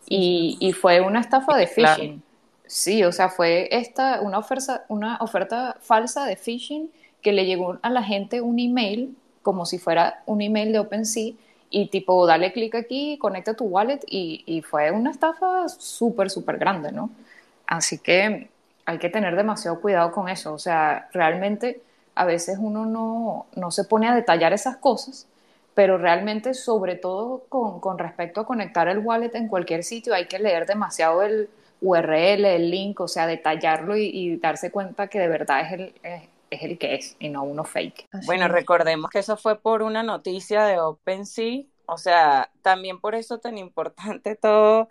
y, 0.07 0.57
y, 0.61 0.73
fue 0.73 1.01
una 1.01 1.21
estafa 1.21 1.57
de 1.57 1.67
phishing. 1.67 2.23
Sí, 2.73 3.05
o 3.05 3.13
sea, 3.13 3.29
fue 3.29 3.69
esta 3.71 4.23
una 4.23 4.39
oferta, 4.39 4.85
una 4.89 5.19
oferta 5.21 5.77
falsa 5.83 6.25
de 6.25 6.37
phishing 6.37 6.91
que 7.21 7.33
le 7.33 7.45
llegó 7.45 7.79
a 7.83 7.91
la 7.91 8.03
gente 8.03 8.41
un 8.41 8.59
email 8.59 9.15
como 9.43 9.67
si 9.67 9.79
fuera 9.79 10.23
un 10.25 10.41
email 10.41 10.73
de 10.73 10.79
OpenSea 10.79 11.35
y 11.69 11.89
tipo, 11.89 12.27
dale 12.27 12.53
clic 12.53 12.75
aquí, 12.75 13.19
conecta 13.19 13.55
tu 13.55 13.65
wallet 13.65 14.01
y, 14.07 14.43
y 14.47 14.63
fue 14.63 14.91
una 14.91 15.11
estafa 15.11 15.69
súper, 15.69 16.31
súper 16.31 16.57
grande, 16.59 16.93
¿no? 16.93 17.11
Así 17.67 17.99
que 17.99 18.49
hay 18.87 18.99
que 18.99 19.11
tener 19.11 19.37
demasiado 19.37 19.81
cuidado 19.81 20.11
con 20.13 20.29
eso, 20.31 20.55
o 20.55 20.59
sea, 20.59 21.09
realmente 21.13 21.83
a 22.15 22.25
veces 22.25 22.57
uno 22.59 22.87
no, 22.87 23.47
no 23.55 23.71
se 23.71 23.85
pone 23.85 24.09
a 24.09 24.15
detallar 24.15 24.53
esas 24.55 24.79
cosas, 24.79 25.27
pero 25.75 25.99
realmente 25.99 26.55
sobre 26.55 26.95
todo 26.97 27.43
con, 27.51 27.81
con 27.81 27.99
respecto 27.99 28.41
a 28.41 28.47
conectar 28.47 28.89
el 28.89 28.99
wallet 29.01 29.35
en 29.35 29.49
cualquier 29.49 29.85
sitio 29.85 30.15
hay 30.15 30.27
que 30.27 30.39
leer 30.39 30.67
demasiado 30.67 31.23
el 31.23 31.51
URL, 31.83 32.45
el 32.45 32.71
link, 32.71 33.01
o 33.01 33.09
sea, 33.09 33.27
detallarlo 33.27 33.97
y, 33.97 34.37
darse 34.37 34.71
cuenta 34.71 35.09
que 35.09 35.19
de 35.19 35.29
verdad 35.29 35.61
es 35.61 35.73
el, 35.73 35.95
es, 36.51 36.63
el 36.63 36.79
que 36.79 36.95
es 36.95 37.17
y 37.19 37.29
no 37.29 37.43
uno 37.43 37.65
fake. 37.65 38.09
bueno, 38.25 38.49
recordemos 38.49 39.11
que 39.11 39.19
eso 39.19 39.37
fue 39.37 39.59
por 39.59 39.83
una 39.83 40.03
noticia 40.03 40.65
de 40.65 40.79
OpenSea, 40.79 41.65
o 41.87 41.99
sea, 41.99 42.51
también 42.63 43.01
por 43.01 43.15
eso 43.17 43.39
tan 43.39 43.59
importante 43.59 44.37
todo 44.41 44.89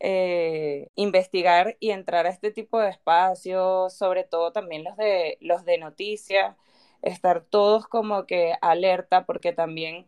eh, 0.00 0.88
investigar 0.96 1.76
y 1.78 1.90
entrar 1.90 2.26
a 2.26 2.30
este 2.30 2.50
tipo 2.50 2.80
de 2.80 2.90
espacios, 2.90 3.94
sobre 3.94 4.24
todo 4.24 4.50
también 4.50 4.82
los 4.82 4.96
de 4.96 5.38
los 5.40 5.64
de 5.64 5.78
noticias, 5.78 6.56
estar 7.02 7.44
todos 7.44 7.86
como 7.86 8.26
que 8.26 8.54
alerta 8.60 9.26
porque 9.26 9.52
también 9.52 10.06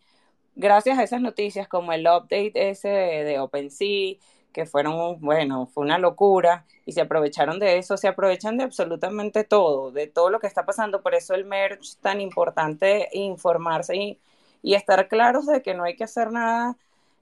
gracias 0.57 0.99
a 0.99 1.05
esas 1.05 1.21
noticias 1.21 1.69
como 1.69 1.93
el 1.93 2.07
update 2.09 2.71
ese 2.71 2.89
de, 2.89 3.25
de 3.25 3.39
OpenSea 3.39 4.17
que 4.55 4.67
fueron, 4.67 5.21
bueno, 5.21 5.67
fue 5.67 5.85
una 5.85 5.99
locura 5.99 6.67
y 6.87 6.93
se 6.93 7.03
aprovecharon 7.03 7.59
de 7.61 7.79
eso, 7.79 7.99
se 7.99 8.09
aprovechan 8.09 8.57
de 8.59 8.65
absolutamente 8.65 9.45
todo, 9.45 9.93
de 9.93 10.07
todo 10.09 10.31
lo 10.31 10.41
que 10.41 10.47
está 10.49 10.67
pasando, 10.67 11.03
por 11.03 11.15
eso 11.15 11.35
el 11.35 11.45
merch 11.47 11.97
tan 11.99 12.21
importante, 12.23 13.11
informarse 13.13 13.97
y, 13.97 14.21
y 14.63 14.75
estar 14.75 15.09
claros 15.09 15.47
de 15.47 15.63
que 15.63 15.75
no 15.75 15.85
hay 15.85 15.97
que 15.97 16.05
hacer 16.05 16.33
nada, 16.33 16.77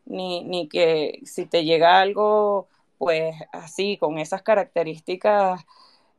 ni, 0.07 0.45
ni 0.45 0.69
que 0.69 1.21
si 1.25 1.47
te 1.47 1.65
llega 1.65 2.01
algo, 2.01 2.69
pues 2.99 3.35
así, 3.53 3.97
con 3.99 4.19
esas 4.19 4.43
características, 4.43 5.63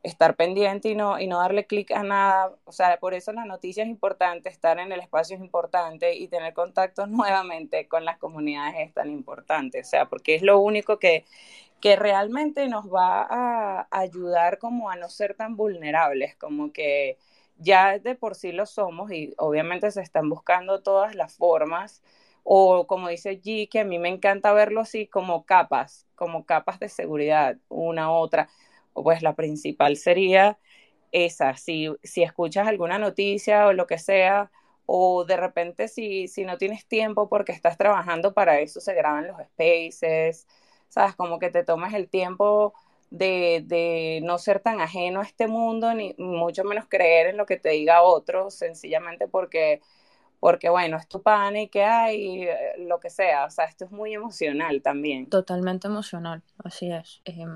estar 0.04 0.36
pendiente 0.36 0.90
y 0.90 0.94
no, 0.94 1.18
y 1.18 1.26
no 1.26 1.38
darle 1.40 1.66
clic 1.66 1.90
a 1.90 2.02
nada. 2.04 2.54
O 2.64 2.72
sea, 2.72 2.98
por 2.98 3.14
eso 3.14 3.32
la 3.32 3.46
noticia 3.46 3.82
es 3.82 3.88
importante, 3.88 4.50
estar 4.50 4.78
en 4.78 4.92
el 4.92 5.00
espacio 5.00 5.36
es 5.36 5.42
importante 5.42 6.14
y 6.14 6.28
tener 6.28 6.54
contacto 6.54 7.06
nuevamente 7.08 7.88
con 7.88 8.04
las 8.04 8.18
comunidades 8.18 8.74
es 8.78 8.94
tan 8.94 9.10
importante. 9.10 9.80
O 9.80 9.84
sea, 9.84 10.06
porque 10.08 10.34
es 10.36 10.42
lo 10.42 10.60
único 10.60 10.98
que, 10.98 11.24
que 11.80 11.96
realmente 11.96 12.68
nos 12.68 12.86
va 12.92 13.26
a 13.28 13.88
ayudar 13.90 14.58
como 14.58 14.90
a 14.90 14.96
no 14.96 15.08
ser 15.08 15.34
tan 15.34 15.56
vulnerables, 15.56 16.36
como 16.36 16.72
que 16.72 17.18
ya 17.58 17.98
de 17.98 18.14
por 18.14 18.34
sí 18.34 18.52
lo 18.52 18.66
somos 18.66 19.10
y 19.12 19.32
obviamente 19.38 19.90
se 19.90 20.02
están 20.02 20.28
buscando 20.28 20.82
todas 20.82 21.14
las 21.14 21.36
formas 21.36 22.02
o 22.42 22.86
como 22.86 23.08
dice 23.08 23.40
G, 23.40 23.68
que 23.70 23.80
a 23.80 23.84
mí 23.84 23.98
me 23.98 24.10
encanta 24.10 24.52
verlo 24.52 24.82
así 24.82 25.06
como 25.06 25.46
capas, 25.46 26.06
como 26.14 26.44
capas 26.44 26.78
de 26.78 26.88
seguridad, 26.90 27.56
una 27.68 28.12
otra 28.12 28.48
pues 28.94 29.22
la 29.22 29.34
principal 29.34 29.96
sería 29.96 30.58
esa, 31.12 31.56
si, 31.56 31.88
si 32.02 32.22
escuchas 32.22 32.66
alguna 32.66 32.98
noticia 32.98 33.66
o 33.66 33.72
lo 33.72 33.86
que 33.86 33.98
sea, 33.98 34.50
o 34.86 35.24
de 35.24 35.36
repente 35.36 35.88
si, 35.88 36.28
si 36.28 36.44
no 36.44 36.58
tienes 36.58 36.86
tiempo 36.86 37.28
porque 37.28 37.52
estás 37.52 37.78
trabajando 37.78 38.34
para 38.34 38.60
eso, 38.60 38.80
se 38.80 38.94
graban 38.94 39.28
los 39.28 39.36
spaces, 39.38 40.46
¿sabes? 40.88 41.14
Como 41.14 41.38
que 41.38 41.50
te 41.50 41.64
tomas 41.64 41.94
el 41.94 42.08
tiempo 42.08 42.74
de, 43.10 43.62
de, 43.64 44.20
no 44.24 44.38
ser 44.38 44.60
tan 44.60 44.80
ajeno 44.80 45.20
a 45.20 45.24
este 45.24 45.46
mundo, 45.46 45.94
ni 45.94 46.14
mucho 46.18 46.64
menos 46.64 46.86
creer 46.88 47.28
en 47.28 47.36
lo 47.36 47.46
que 47.46 47.58
te 47.58 47.70
diga 47.70 48.02
otro, 48.02 48.50
sencillamente 48.50 49.28
porque, 49.28 49.80
porque 50.40 50.68
bueno, 50.68 50.96
es 50.96 51.06
tu 51.06 51.22
pan 51.22 51.56
y 51.56 51.68
que 51.68 51.84
hay, 51.84 52.42
eh, 52.42 52.74
lo 52.78 52.98
que 52.98 53.10
sea. 53.10 53.44
O 53.44 53.50
sea, 53.50 53.66
esto 53.66 53.84
es 53.84 53.92
muy 53.92 54.14
emocional 54.14 54.82
también. 54.82 55.28
Totalmente 55.28 55.86
emocional, 55.86 56.42
así 56.64 56.90
es. 56.90 57.22
Eh, 57.24 57.46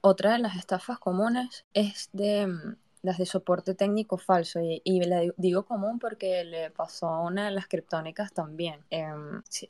otra 0.00 0.32
de 0.32 0.38
las 0.38 0.56
estafas 0.56 0.98
comunes 0.98 1.64
es 1.74 2.08
de 2.12 2.46
mm, 2.46 2.76
las 3.02 3.18
de 3.18 3.26
soporte 3.26 3.74
técnico 3.74 4.18
falso 4.18 4.60
y, 4.60 4.80
y 4.84 5.00
le 5.00 5.32
digo 5.36 5.64
común 5.64 5.98
porque 5.98 6.44
le 6.44 6.70
pasó 6.70 7.08
a 7.08 7.22
una 7.22 7.46
de 7.46 7.52
las 7.52 7.66
criptónicas 7.68 8.32
también. 8.32 8.84
Eh, 8.90 9.06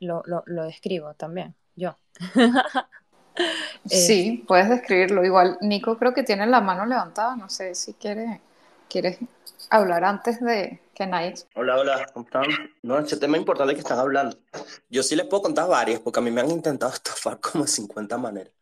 lo, 0.01 0.23
lo, 0.27 0.43
lo 0.47 0.65
describo 0.65 1.15
también, 1.15 1.55
yo. 1.77 1.97
Sí, 3.87 4.45
puedes 4.47 4.69
describirlo. 4.69 5.25
Igual, 5.25 5.59
Nico 5.61 5.97
creo 5.99 6.15
que 6.15 6.23
tiene 6.23 6.47
la 6.47 6.61
mano 6.61 6.87
levantada. 6.87 7.37
No 7.37 7.49
sé 7.49 7.75
si 7.75 7.95
quiere, 7.95 8.41
quieres 8.89 9.19
hablar 9.71 10.05
antes 10.05 10.41
de 10.41 10.81
que 10.95 11.07
nadie. 11.07 11.35
Hola, 11.55 11.77
hola, 11.79 12.07
¿cómo 12.13 12.27
están? 12.27 12.45
No, 12.83 12.99
ese 12.99 13.17
tema 13.17 13.37
importante 13.37 13.75
que 13.75 13.81
están 13.81 13.99
hablando. 13.99 14.37
Yo 14.91 15.03
sí 15.03 15.17
les 15.17 15.27
puedo 15.27 15.43
contar 15.43 15.69
varias, 15.69 16.01
porque 16.01 16.21
a 16.21 16.23
mí 16.23 16.31
me 16.31 16.41
han 16.41 16.51
intentado 16.51 16.93
estafar 16.95 17.41
como 17.41 17.65
de 17.65 17.71
50 17.71 18.19
maneras. 18.19 18.53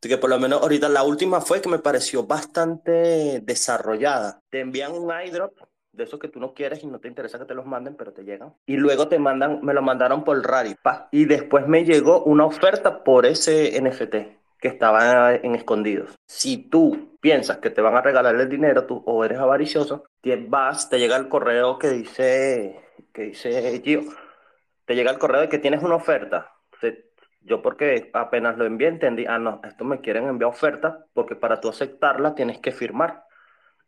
Que 0.00 0.18
por 0.18 0.30
lo 0.30 0.38
menos 0.38 0.62
ahorita 0.62 0.88
la 0.88 1.02
última 1.02 1.40
fue 1.40 1.60
que 1.60 1.68
me 1.68 1.78
pareció 1.78 2.24
bastante 2.24 3.40
desarrollada. 3.40 4.40
Te 4.50 4.60
envían 4.60 4.92
un 4.92 5.10
iDrop 5.26 5.52
de 5.92 6.04
esos 6.04 6.20
que 6.20 6.28
tú 6.28 6.38
no 6.38 6.54
quieres 6.54 6.82
y 6.82 6.86
no 6.86 7.00
te 7.00 7.08
interesa 7.08 7.38
que 7.38 7.44
te 7.44 7.54
los 7.54 7.66
manden, 7.66 7.96
pero 7.96 8.12
te 8.12 8.22
llegan. 8.22 8.54
Y 8.66 8.76
luego 8.76 9.08
te 9.08 9.18
mandan, 9.18 9.60
me 9.62 9.74
lo 9.74 9.82
mandaron 9.82 10.24
por 10.24 10.40
Raripa. 10.40 11.08
Y 11.10 11.24
después 11.24 11.66
me 11.66 11.84
llegó 11.84 12.22
una 12.22 12.46
oferta 12.46 13.02
por 13.02 13.26
ese 13.26 13.78
NFT 13.80 14.38
que 14.60 14.68
estaba 14.68 15.34
en 15.34 15.54
escondidos. 15.54 16.14
Si 16.26 16.56
tú 16.56 17.16
piensas 17.20 17.58
que 17.58 17.70
te 17.70 17.80
van 17.80 17.96
a 17.96 18.02
regalar 18.02 18.34
el 18.36 18.48
dinero 18.48 18.86
tú, 18.86 19.02
o 19.06 19.24
eres 19.24 19.38
avaricioso, 19.38 20.04
te 20.20 20.36
vas, 20.36 20.88
te 20.88 20.98
llega 20.98 21.16
el 21.16 21.28
correo 21.28 21.78
que 21.78 21.90
dice, 21.90 22.80
que 23.12 23.22
dice 23.22 23.80
Gio, 23.84 24.02
te 24.84 24.94
llega 24.94 25.10
el 25.10 25.18
correo 25.18 25.42
de 25.42 25.48
que 25.48 25.58
tienes 25.58 25.82
una 25.82 25.96
oferta. 25.96 26.52
Yo 27.48 27.62
porque 27.62 28.10
apenas 28.12 28.56
lo 28.58 28.66
envié 28.66 28.88
entendí, 28.88 29.26
ah, 29.26 29.38
no, 29.38 29.60
esto 29.64 29.84
me 29.84 30.00
quieren 30.00 30.28
enviar 30.28 30.50
oferta 30.50 31.06
porque 31.14 31.34
para 31.34 31.60
tú 31.60 31.68
aceptarla 31.68 32.34
tienes 32.34 32.58
que 32.58 32.72
firmar 32.72 33.24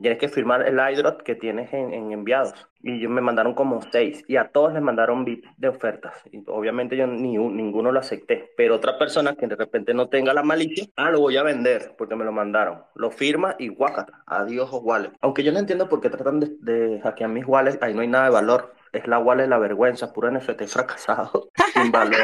tienes 0.00 0.18
que 0.18 0.28
firmar 0.28 0.66
el 0.66 0.78
iDrop 0.92 1.22
que 1.22 1.34
tienes 1.34 1.72
en, 1.72 1.92
en, 1.92 2.12
enviados. 2.12 2.54
Y 2.82 2.94
ellos 2.94 3.10
me 3.10 3.20
mandaron 3.20 3.54
como 3.54 3.80
seis 3.92 4.24
y 4.26 4.36
a 4.36 4.48
todos 4.48 4.72
les 4.72 4.82
mandaron 4.82 5.24
bits 5.24 5.48
de 5.58 5.68
ofertas. 5.68 6.14
Y 6.32 6.42
obviamente 6.46 6.96
yo 6.96 7.06
ni 7.06 7.36
un, 7.36 7.56
ninguno 7.56 7.92
lo 7.92 8.00
acepté. 8.00 8.52
Pero 8.56 8.76
otra 8.76 8.98
persona 8.98 9.34
que 9.34 9.46
de 9.46 9.56
repente 9.56 9.92
no 9.92 10.08
tenga 10.08 10.32
la 10.32 10.42
malicia, 10.42 10.86
ah, 10.96 11.10
lo 11.10 11.20
voy 11.20 11.36
a 11.36 11.42
vender 11.42 11.94
porque 11.98 12.16
me 12.16 12.24
lo 12.24 12.32
mandaron. 12.32 12.82
Lo 12.94 13.10
firma 13.10 13.54
y 13.58 13.68
guácata, 13.68 14.22
adiós 14.26 14.70
wallet. 14.72 15.12
Aunque 15.20 15.44
yo 15.44 15.52
no 15.52 15.58
entiendo 15.58 15.88
por 15.88 16.00
qué 16.00 16.08
tratan 16.08 16.40
de, 16.40 16.56
de 16.60 17.00
hackear 17.00 17.30
mis 17.30 17.46
wallets, 17.46 17.78
ahí 17.82 17.92
no 17.92 18.00
hay 18.00 18.08
nada 18.08 18.24
de 18.24 18.30
valor. 18.30 18.74
Es 18.92 19.06
la 19.06 19.18
wallet 19.18 19.46
la 19.46 19.58
vergüenza, 19.58 20.12
puro 20.12 20.30
NFT 20.30 20.62
fracasado, 20.66 21.50
sin 21.74 21.92
valor. 21.92 22.18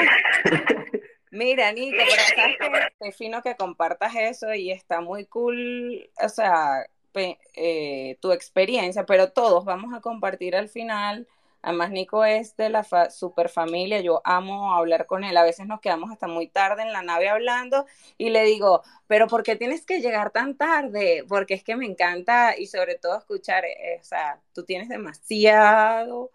Mira, 1.37 1.71
Nico, 1.73 1.99
pero 1.99 2.23
sabes 2.35 2.57
que 2.99 3.09
es 3.09 3.17
fino 3.17 3.43
que 3.43 3.57
compartas 3.57 4.15
eso 4.17 4.55
y 4.55 4.71
está 4.71 5.01
muy 5.03 5.27
cool, 5.27 6.09
o 6.23 6.29
sea, 6.31 6.87
eh, 7.15 8.17
tu 8.21 8.33
experiencia, 8.33 9.05
pero 9.07 9.33
todos 9.33 9.65
vamos 9.65 9.95
a 9.95 10.01
compartir 10.01 10.57
al 10.57 10.69
final. 10.69 11.29
Además, 11.63 11.91
Nico 11.91 12.25
es 12.25 12.57
de 12.57 12.71
la 12.71 12.85
super 13.11 13.49
familia, 13.51 14.01
yo 14.01 14.23
amo 14.25 14.75
hablar 14.75 15.07
con 15.07 15.25
él. 15.25 15.37
A 15.37 15.43
veces 15.43 15.67
nos 15.67 15.81
quedamos 15.81 16.11
hasta 16.11 16.27
muy 16.27 16.47
tarde 16.49 16.83
en 16.83 16.93
la 16.93 17.03
nave 17.03 17.29
hablando 17.29 17.87
y 18.17 18.31
le 18.31 18.45
digo, 18.45 18.83
pero 19.07 19.27
¿por 19.27 19.43
qué 19.43 19.57
tienes 19.57 19.85
que 19.85 20.01
llegar 20.01 20.31
tan 20.31 20.57
tarde? 20.57 21.25
Porque 21.29 21.55
es 21.55 21.65
que 21.65 21.77
me 21.77 21.87
encanta 21.87 22.57
y 22.57 22.67
sobre 22.67 22.95
todo 22.97 23.19
escuchar, 23.19 23.65
eh, 23.65 23.99
o 24.01 24.05
sea, 24.05 24.41
tú 24.55 24.65
tienes 24.65 24.89
demasiado 24.89 26.31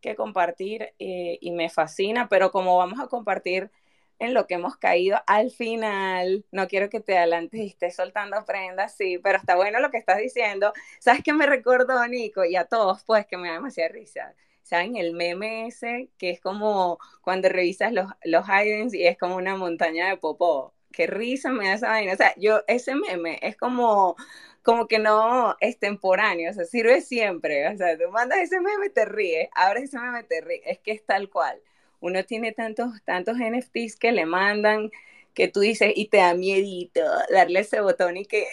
que 0.00 0.14
compartir 0.14 0.94
eh, 0.98 1.38
y 1.40 1.50
me 1.50 1.68
fascina, 1.68 2.28
pero 2.28 2.50
como 2.50 2.78
vamos 2.78 3.00
a 3.00 3.08
compartir 3.08 3.70
en 4.18 4.34
lo 4.34 4.46
que 4.46 4.54
hemos 4.54 4.76
caído 4.76 5.18
al 5.26 5.50
final. 5.50 6.44
No 6.50 6.68
quiero 6.68 6.88
que 6.90 7.00
te 7.00 7.16
adelantes 7.18 7.60
y 7.60 7.66
estés 7.66 7.96
soltando 7.96 8.44
prendas, 8.44 8.96
sí, 8.96 9.18
pero 9.18 9.38
está 9.38 9.56
bueno 9.56 9.80
lo 9.80 9.90
que 9.90 9.98
estás 9.98 10.18
diciendo. 10.18 10.72
¿Sabes 11.00 11.22
qué 11.22 11.32
me 11.32 11.46
recordó, 11.46 12.06
Nico? 12.08 12.44
Y 12.44 12.56
a 12.56 12.64
todos, 12.64 13.02
pues, 13.04 13.26
que 13.26 13.36
me 13.36 13.48
da 13.48 13.54
demasiada 13.54 13.90
risa. 13.90 14.34
¿Saben? 14.62 14.96
El 14.96 15.12
meme 15.14 15.66
ese, 15.68 16.10
que 16.18 16.30
es 16.30 16.40
como 16.40 16.98
cuando 17.22 17.48
revisas 17.48 17.92
los, 17.92 18.06
los 18.24 18.46
items 18.48 18.94
y 18.94 19.06
es 19.06 19.16
como 19.18 19.36
una 19.36 19.56
montaña 19.56 20.08
de 20.08 20.16
popó. 20.16 20.74
Qué 20.92 21.06
risa 21.06 21.50
me 21.52 21.68
da 21.68 21.74
esa 21.74 21.88
vaina. 21.88 22.12
O 22.14 22.16
sea, 22.16 22.34
yo, 22.36 22.62
ese 22.66 22.94
meme 22.96 23.38
es 23.42 23.56
como, 23.56 24.16
como 24.62 24.88
que 24.88 24.98
no 24.98 25.56
es 25.60 25.78
temporáneo, 25.78 26.50
o 26.50 26.54
sea, 26.54 26.64
sirve 26.64 27.00
siempre. 27.00 27.68
O 27.68 27.76
sea, 27.76 27.96
tú 27.96 28.10
mandas 28.10 28.38
ese 28.40 28.60
meme, 28.60 28.90
te 28.90 29.04
ríes, 29.04 29.48
abres 29.54 29.84
ese 29.84 29.98
meme, 30.00 30.24
te 30.24 30.40
ríes. 30.40 30.62
Es 30.66 30.78
que 30.80 30.92
es 30.92 31.04
tal 31.06 31.30
cual 31.30 31.60
uno 32.06 32.24
tiene 32.24 32.52
tantos, 32.52 32.90
tantos 33.04 33.36
NFTs 33.38 33.96
que 33.96 34.12
le 34.12 34.26
mandan 34.26 34.90
que 35.34 35.48
tú 35.48 35.60
dices 35.60 35.92
y 35.94 36.08
te 36.08 36.18
da 36.18 36.34
miedito 36.34 37.00
darle 37.30 37.60
ese 37.60 37.80
botón 37.80 38.16
y 38.16 38.24
que 38.24 38.46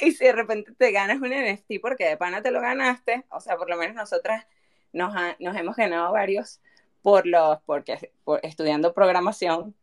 y 0.00 0.12
si 0.12 0.24
de 0.24 0.32
repente 0.32 0.72
te 0.72 0.90
ganas 0.90 1.20
un 1.20 1.30
NFT 1.30 1.80
porque 1.80 2.08
de 2.08 2.16
pana 2.16 2.42
te 2.42 2.50
lo 2.50 2.60
ganaste, 2.60 3.24
o 3.30 3.40
sea, 3.40 3.56
por 3.56 3.70
lo 3.70 3.76
menos 3.76 3.94
nosotras 3.94 4.46
nos, 4.92 5.14
nos 5.38 5.56
hemos 5.56 5.76
ganado 5.76 6.12
varios 6.12 6.60
por 7.02 7.26
los, 7.26 7.60
porque 7.66 8.12
por, 8.24 8.40
estudiando 8.42 8.94
programación, 8.94 9.76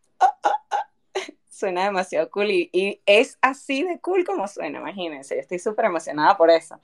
suena 1.50 1.86
demasiado 1.86 2.30
cool 2.32 2.52
y, 2.52 2.70
y, 2.74 3.02
es 3.06 3.38
así 3.42 3.84
de 3.84 4.00
cool 4.00 4.26
como 4.26 4.48
suena, 4.48 4.80
imagínense, 4.80 5.36
yo 5.36 5.42
estoy 5.42 5.60
súper 5.60 5.86
emocionada 5.86 6.38
por 6.38 6.50
eso. 6.50 6.80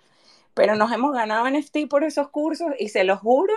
Pero 0.54 0.76
nos 0.76 0.92
hemos 0.94 1.14
ganado 1.14 1.50
NFT 1.50 1.88
por 1.90 2.06
esos 2.06 2.30
cursos 2.30 2.72
y 2.80 2.88
se 2.88 3.04
los 3.04 3.20
juro 3.20 3.54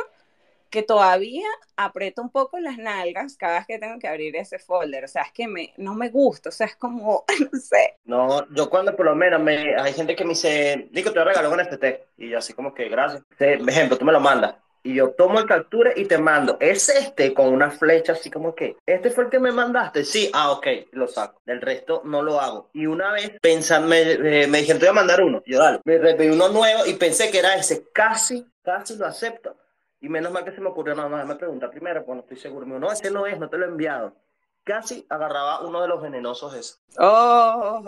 que 0.70 0.82
todavía 0.82 1.46
aprieto 1.76 2.22
un 2.22 2.30
poco 2.30 2.58
las 2.58 2.78
nalgas 2.78 3.36
cada 3.36 3.58
vez 3.58 3.66
que 3.66 3.78
tengo 3.78 3.98
que 3.98 4.08
abrir 4.08 4.36
ese 4.36 4.58
folder. 4.58 5.04
O 5.04 5.08
sea, 5.08 5.22
es 5.22 5.32
que 5.32 5.48
me, 5.48 5.72
no 5.76 5.94
me 5.94 6.10
gusta, 6.10 6.48
o 6.48 6.52
sea, 6.52 6.66
es 6.66 6.76
como, 6.76 7.24
no 7.52 7.58
sé. 7.58 7.96
No, 8.04 8.48
yo 8.54 8.68
cuando 8.68 8.94
por 8.94 9.06
lo 9.06 9.14
menos 9.14 9.40
me, 9.40 9.76
hay 9.76 9.92
gente 9.92 10.16
que 10.16 10.24
me 10.24 10.30
dice, 10.30 10.88
Nico, 10.92 11.12
te 11.12 11.24
regalo 11.24 11.50
un 11.50 11.60
NFT. 11.60 11.84
Y 12.18 12.30
yo 12.30 12.38
así 12.38 12.52
como 12.52 12.74
que, 12.74 12.88
gracias. 12.88 13.22
Por 13.36 13.70
ejemplo, 13.70 13.96
tú 13.96 14.04
me 14.04 14.12
lo 14.12 14.20
mandas. 14.20 14.56
Y 14.84 14.94
yo 14.94 15.10
tomo 15.10 15.38
el 15.38 15.46
captura 15.46 15.92
y 15.94 16.04
te 16.06 16.18
mando. 16.18 16.56
Es 16.60 16.88
este 16.88 17.34
con 17.34 17.48
una 17.48 17.70
flecha 17.70 18.12
así 18.12 18.30
como 18.30 18.54
que, 18.54 18.76
¿este 18.86 19.10
fue 19.10 19.24
el 19.24 19.30
que 19.30 19.40
me 19.40 19.52
mandaste? 19.52 20.04
Sí, 20.04 20.30
ah, 20.32 20.52
ok, 20.52 20.66
lo 20.92 21.08
saco. 21.08 21.40
Del 21.44 21.60
resto 21.60 22.02
no 22.04 22.22
lo 22.22 22.40
hago. 22.40 22.70
Y 22.72 22.86
una 22.86 23.12
vez 23.12 23.32
pensando, 23.42 23.88
me, 23.88 24.00
eh, 24.00 24.46
me 24.46 24.58
dijeron, 24.58 24.78
te 24.78 24.86
voy 24.86 24.90
a 24.90 24.94
mandar 24.94 25.20
uno. 25.22 25.42
Yo 25.46 25.58
dale. 25.58 25.80
Me 25.84 25.98
repetí 25.98 26.30
uno 26.30 26.48
nuevo 26.48 26.86
y 26.86 26.94
pensé 26.94 27.30
que 27.30 27.40
era 27.40 27.56
ese. 27.56 27.88
Casi, 27.92 28.46
casi 28.62 28.96
lo 28.96 29.06
acepto 29.06 29.56
y 30.00 30.08
menos 30.08 30.32
mal 30.32 30.44
que 30.44 30.52
se 30.52 30.60
me 30.60 30.68
ocurrió 30.68 30.94
nada 30.94 31.08
más 31.08 31.26
me 31.26 31.34
pregunta 31.34 31.70
primero, 31.70 32.04
pues 32.04 32.16
no 32.16 32.22
estoy 32.22 32.36
seguro. 32.36 32.66
Me 32.66 32.74
dijo, 32.74 32.86
no, 32.86 32.92
ese 32.92 33.10
no 33.10 33.26
es, 33.26 33.38
no 33.38 33.48
te 33.48 33.58
lo 33.58 33.66
he 33.66 33.68
enviado. 33.68 34.14
Casi 34.62 35.06
agarraba 35.08 35.60
uno 35.66 35.80
de 35.80 35.88
los 35.88 36.00
venenosos 36.00 36.54
esos. 36.54 36.80
Oh, 36.98 37.82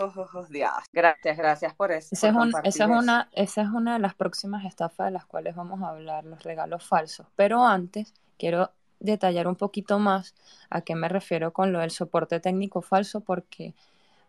Dios. 0.49 0.71
Gracias, 0.91 1.37
gracias 1.37 1.73
por 1.75 1.91
eso. 1.91 2.09
Esa 2.11 2.29
es, 2.29 2.35
un, 2.35 2.51
esa, 2.63 2.85
es 2.85 2.89
una, 2.89 3.29
esa 3.33 3.61
es 3.61 3.69
una 3.69 3.93
de 3.93 3.99
las 3.99 4.15
próximas 4.15 4.65
estafas 4.65 5.07
de 5.07 5.11
las 5.11 5.25
cuales 5.25 5.55
vamos 5.55 5.81
a 5.83 5.89
hablar, 5.89 6.25
los 6.25 6.43
regalos 6.43 6.83
falsos. 6.83 7.27
Pero 7.35 7.63
antes, 7.65 8.13
quiero 8.37 8.71
detallar 8.99 9.47
un 9.47 9.55
poquito 9.55 9.99
más 9.99 10.33
a 10.69 10.81
qué 10.81 10.95
me 10.95 11.07
refiero 11.07 11.53
con 11.53 11.71
lo 11.71 11.79
del 11.79 11.91
soporte 11.91 12.39
técnico 12.39 12.81
falso, 12.81 13.21
porque 13.21 13.75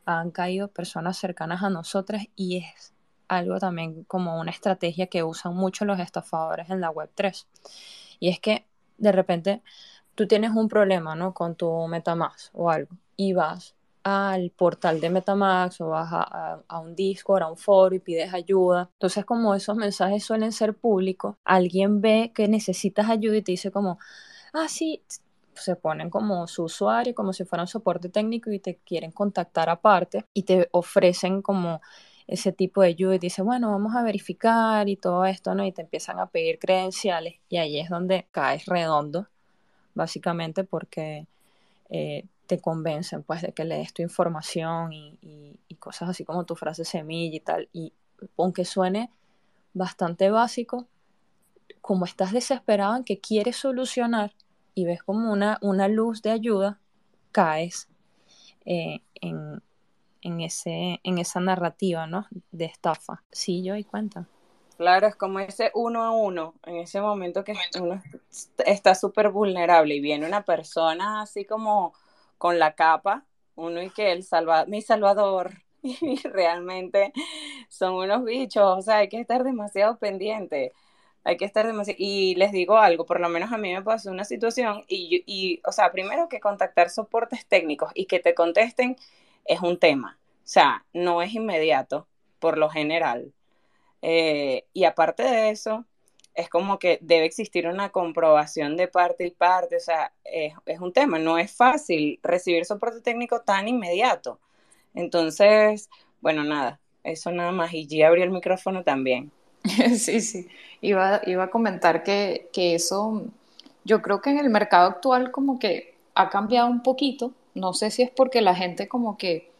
han 0.05 0.31
caído 0.31 0.68
personas 0.68 1.16
cercanas 1.16 1.62
a 1.62 1.71
nosotras 1.71 2.27
y 2.37 2.59
es 2.59 2.92
algo 3.37 3.59
también 3.59 4.05
como 4.05 4.40
una 4.40 4.51
estrategia 4.51 5.07
que 5.07 5.23
usan 5.23 5.55
mucho 5.55 5.85
los 5.85 5.99
estafadores 6.01 6.71
en 6.71 6.81
la 6.81 6.90
web 6.90 7.11
3. 7.14 7.47
Y 8.21 8.29
es 8.29 8.40
que 8.40 8.66
de 8.99 9.12
repente 9.12 9.62
tú 10.14 10.27
tienes 10.27 10.53
un 10.53 10.68
problema, 10.68 11.14
¿no? 11.14 11.35
Con 11.35 11.55
tu 11.57 11.87
Metamask 11.88 12.55
o 12.55 12.71
algo 12.71 12.97
y 13.16 13.33
vas 13.33 13.75
al 14.05 14.51
portal 14.51 15.01
de 15.01 15.11
Metamask 15.11 15.81
o 15.81 15.88
vas 15.90 16.12
a, 16.12 16.62
a, 16.66 16.79
un 16.81 16.95
Discord, 16.95 17.42
a 17.42 17.51
un 17.51 17.57
foro 17.57 17.95
y 17.95 18.01
pides 18.01 18.35
ayuda. 18.35 18.90
Entonces, 18.95 19.25
como 19.25 19.55
esos 19.55 19.77
mensajes 19.77 20.25
suelen 20.25 20.53
ser 20.53 20.75
públicos, 20.75 21.37
alguien 21.45 22.01
ve 22.01 22.33
que 22.35 22.49
necesitas 22.49 23.09
ayuda 23.09 23.37
y 23.37 23.42
te 23.42 23.53
dice 23.53 23.71
como, 23.71 23.99
ah, 24.53 24.66
sí, 24.68 25.03
se 25.55 25.77
ponen 25.77 26.11
como 26.11 26.47
su 26.47 26.64
usuario, 26.64 27.14
como 27.14 27.33
si 27.33 27.45
fuera 27.45 27.62
un 27.62 27.68
soporte 27.68 28.09
técnico 28.09 28.51
y 28.51 28.59
te 28.59 28.77
quieren 28.77 29.12
contactar 29.12 29.68
aparte 29.68 30.27
y 30.33 30.42
te 30.42 30.68
ofrecen 30.73 31.42
como 31.42 31.81
ese 32.33 32.51
tipo 32.51 32.81
de 32.81 32.88
ayuda 32.88 33.16
y 33.16 33.18
dice, 33.18 33.42
bueno, 33.42 33.71
vamos 33.71 33.95
a 33.95 34.03
verificar 34.03 34.88
y 34.88 34.97
todo 34.97 35.27
esto, 35.27 35.55
¿no? 35.55 35.66
Y 35.66 35.73
te 35.73 35.83
empiezan 35.83 36.18
a 36.18 36.27
pedir 36.27 36.59
credenciales 36.59 37.35
y 37.51 37.59
ahí 37.59 37.79
es 37.79 37.90
donde 37.90 38.27
caes 38.31 38.64
redondo, 38.64 39.29
básicamente 39.95 40.64
porque 40.64 41.27
eh, 41.90 42.25
te 42.47 42.59
convencen 42.59 43.23
pues 43.23 43.42
de 43.42 43.53
que 43.53 43.64
le 43.64 43.77
des 43.77 43.92
tu 43.92 44.01
información 44.01 44.92
y, 44.92 45.18
cosas 45.79 46.11
así 46.11 46.25
como 46.25 46.45
tu 46.45 46.55
frase 46.55 46.85
semilla 46.85 47.37
y 47.37 47.40
tal. 47.40 47.68
Y 47.73 47.92
aunque 48.38 48.64
suene 48.64 49.11
bastante 49.75 50.31
básico, 50.31 50.87
como 51.81 52.05
estás 52.05 52.33
desesperado 52.33 52.97
en 52.97 53.03
que 53.03 53.18
quieres 53.18 53.57
solucionar 53.57 54.33
y 54.77 54.85
ves 54.85 55.03
como 55.03 55.33
una, 55.33 55.59
una 55.61 55.88
luz 55.88 56.23
de 56.23 56.31
ayuda, 56.31 56.79
caes 57.33 57.88
eh, 58.64 59.01
en, 59.21 59.61
en, 60.22 60.40
ese, 60.40 61.00
en 61.02 61.18
esa 61.18 61.40
narrativa, 61.40 62.06
¿no? 62.06 62.26
De 62.50 62.64
estafa. 62.64 63.22
Sí, 63.30 63.62
yo 63.62 63.76
y 63.76 63.85
cuenta. 63.85 64.26
Claro, 64.76 65.06
es 65.06 65.16
como 65.16 65.38
ese 65.38 65.70
uno 65.74 66.02
a 66.02 66.11
uno, 66.11 66.54
en 66.64 66.76
ese 66.76 67.00
momento 67.00 67.44
que 67.44 67.54
uno 67.80 68.02
está 68.66 68.94
súper 68.94 69.30
vulnerable 69.30 69.94
y 69.94 70.00
viene 70.00 70.26
una 70.26 70.44
persona 70.44 71.22
así 71.22 71.44
como 71.44 71.92
con 72.38 72.58
la 72.58 72.74
capa, 72.74 73.24
uno 73.54 73.82
y 73.82 73.90
que 73.90 74.12
el 74.12 74.24
salva, 74.24 74.64
mi 74.66 74.82
salvador, 74.82 75.52
y 75.82 76.16
realmente 76.24 77.12
son 77.68 77.94
unos 77.94 78.24
bichos, 78.24 78.78
o 78.78 78.82
sea, 78.82 78.98
hay 78.98 79.08
que 79.08 79.20
estar 79.20 79.44
demasiado 79.44 79.98
pendiente, 79.98 80.72
hay 81.24 81.37
que 81.37 81.44
estar 81.44 81.66
demasiado, 81.66 81.96
y 82.00 82.35
les 82.37 82.50
digo 82.52 82.78
algo, 82.78 83.06
por 83.06 83.20
lo 83.20 83.28
menos 83.28 83.52
a 83.52 83.58
mí 83.58 83.72
me 83.72 83.82
pasó 83.82 84.11
una 84.11 84.24
situación 84.24 84.85
y, 84.88 85.22
y, 85.26 85.61
o 85.64 85.72
sea, 85.72 85.92
primero 85.92 86.28
que 86.28 86.40
contactar 86.40 86.90
soportes 86.90 87.46
técnicos 87.46 87.92
y 87.94 88.06
que 88.06 88.18
te 88.20 88.35
contesten 88.35 88.96
es 89.44 89.61
un 89.61 89.78
tema, 89.78 90.18
o 90.20 90.40
sea, 90.44 90.85
no 90.92 91.22
es 91.22 91.35
inmediato, 91.35 92.07
por 92.38 92.59
lo 92.59 92.68
general. 92.68 93.33
Eh, 94.02 94.64
y 94.72 94.85
aparte 94.85 95.22
de 95.22 95.50
eso, 95.50 95.85
es 96.35 96.48
como 96.48 96.78
que 96.78 96.98
debe 97.02 97.26
existir 97.26 97.66
una 97.68 97.90
comprobación 97.90 98.76
de 98.76 98.88
parte 98.88 99.26
y 99.26 99.31
parte, 99.31 99.76
o 99.76 99.81
sea, 99.81 100.12
es, 100.24 100.55
es, 100.66 100.81
un 100.81 100.92
tema, 100.92 101.18
no 101.18 101.38
es 101.38 101.52
fácil 101.52 102.18
recibir 102.22 102.64
soporte 102.64 103.00
técnico 103.00 103.40
tan 103.40 103.68
inmediato. 103.68 104.38
Entonces, 104.94 105.88
bueno, 106.20 106.44
nada, 106.44 106.81
eso 107.05 107.31
nada 107.31 107.52
más. 107.52 107.72
Y 107.74 107.87
G 107.87 108.07
abrió 108.07 108.24
el 108.24 108.31
micrófono 108.31 108.83
también. 108.85 109.31
Sí, 109.96 110.20
sí, 110.20 110.48
iba, 110.81 111.20
iba 111.26 111.44
a 111.44 111.50
comentar 111.50 112.02
que, 112.02 112.48
que 112.52 112.74
eso, 112.74 113.24
yo 113.85 114.02
creo 114.02 114.20
que 114.20 114.31
en 114.31 114.38
el 114.38 114.50
mercado 114.50 114.88
actual 114.88 115.31
como 115.31 115.59
que 115.59 115.94
ha 116.14 116.31
cambiado 116.31 116.68
un 116.68 116.83
poquito, 116.83 117.33
no 117.54 117.72
sé 117.74 117.90
si 117.90 118.02
es 118.02 118.10
porque 118.10 118.40
la 118.40 118.54
gente 118.54 118.88
como 118.88 119.16
que, 119.18 119.50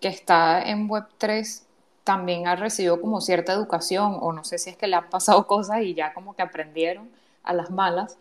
que 0.00 0.08
está 0.08 0.62
en 0.62 0.88
Web3 0.88 1.62
también 2.04 2.46
ha 2.46 2.56
recibido 2.56 3.00
como 3.00 3.20
cierta 3.20 3.52
educación 3.52 4.18
o 4.20 4.32
no 4.32 4.44
sé 4.44 4.58
si 4.58 4.70
es 4.70 4.76
que 4.76 4.86
le 4.86 4.96
han 4.96 5.10
pasado 5.10 5.46
cosas 5.48 5.82
y 5.82 5.94
ya 5.94 6.12
como 6.14 6.34
que 6.34 6.42
aprendieron 6.42 7.08
a 7.42 7.52
las 7.52 7.70
malas, 7.70 8.16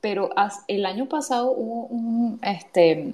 pero 0.00 0.30
el 0.68 0.86
año 0.86 1.06
pasado 1.08 1.50
hubo 1.50 1.86
un, 1.86 2.38
este, 2.42 3.12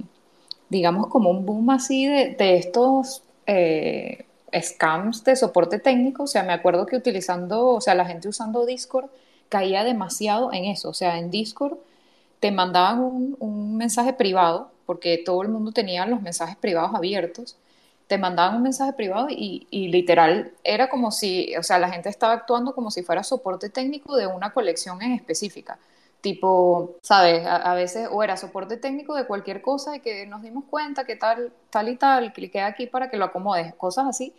digamos 0.68 1.06
como 1.08 1.30
un 1.30 1.46
boom 1.46 1.70
así 1.70 2.06
de, 2.06 2.34
de 2.34 2.56
estos 2.56 3.22
eh, 3.46 4.26
scams 4.60 5.24
de 5.24 5.36
soporte 5.36 5.78
técnico, 5.78 6.24
o 6.24 6.26
sea, 6.26 6.42
me 6.42 6.52
acuerdo 6.52 6.86
que 6.86 6.96
utilizando, 6.96 7.68
o 7.68 7.80
sea, 7.80 7.94
la 7.94 8.04
gente 8.04 8.28
usando 8.28 8.66
Discord 8.66 9.06
caía 9.48 9.84
demasiado 9.84 10.52
en 10.52 10.64
eso, 10.64 10.90
o 10.90 10.94
sea, 10.94 11.18
en 11.18 11.30
Discord 11.30 11.78
te 12.40 12.50
mandaban 12.50 13.00
un, 13.00 13.36
un 13.40 13.76
mensaje 13.76 14.12
privado, 14.12 14.70
porque 14.86 15.22
todo 15.24 15.42
el 15.42 15.48
mundo 15.48 15.72
tenía 15.72 16.06
los 16.06 16.22
mensajes 16.22 16.56
privados 16.56 16.94
abiertos, 16.94 17.56
te 18.06 18.18
mandaban 18.18 18.56
un 18.56 18.62
mensaje 18.62 18.92
privado 18.92 19.28
y, 19.30 19.66
literal 19.88 20.52
era 20.62 20.88
como 20.88 21.10
si, 21.10 21.56
o 21.56 21.62
sea, 21.62 21.78
la 21.78 21.90
gente 21.90 22.08
estaba 22.08 22.34
actuando 22.34 22.74
como 22.74 22.90
si 22.90 23.02
fuera 23.02 23.22
soporte 23.22 23.70
técnico 23.70 24.16
de 24.16 24.26
una 24.26 24.52
colección 24.52 25.00
en 25.02 25.12
específica. 25.12 25.78
Tipo, 26.20 26.96
¿sabes? 27.02 27.46
A, 27.46 27.74
veces, 27.74 28.08
o 28.10 28.22
era 28.22 28.36
soporte 28.38 28.78
técnico 28.78 29.14
de 29.14 29.26
cualquier 29.26 29.60
cosa 29.60 29.96
y 29.96 30.00
que 30.00 30.26
nos 30.26 30.42
dimos 30.42 30.64
cuenta 30.70 31.04
que 31.04 31.16
tal, 31.16 31.52
tal 31.70 31.88
y 31.88 31.96
tal, 31.96 32.32
cliqué 32.32 32.62
aquí 32.62 32.86
para 32.86 33.10
que 33.10 33.18
lo 33.18 33.26
acomodes, 33.26 33.74
cosas 33.74 34.06
así. 34.06 34.34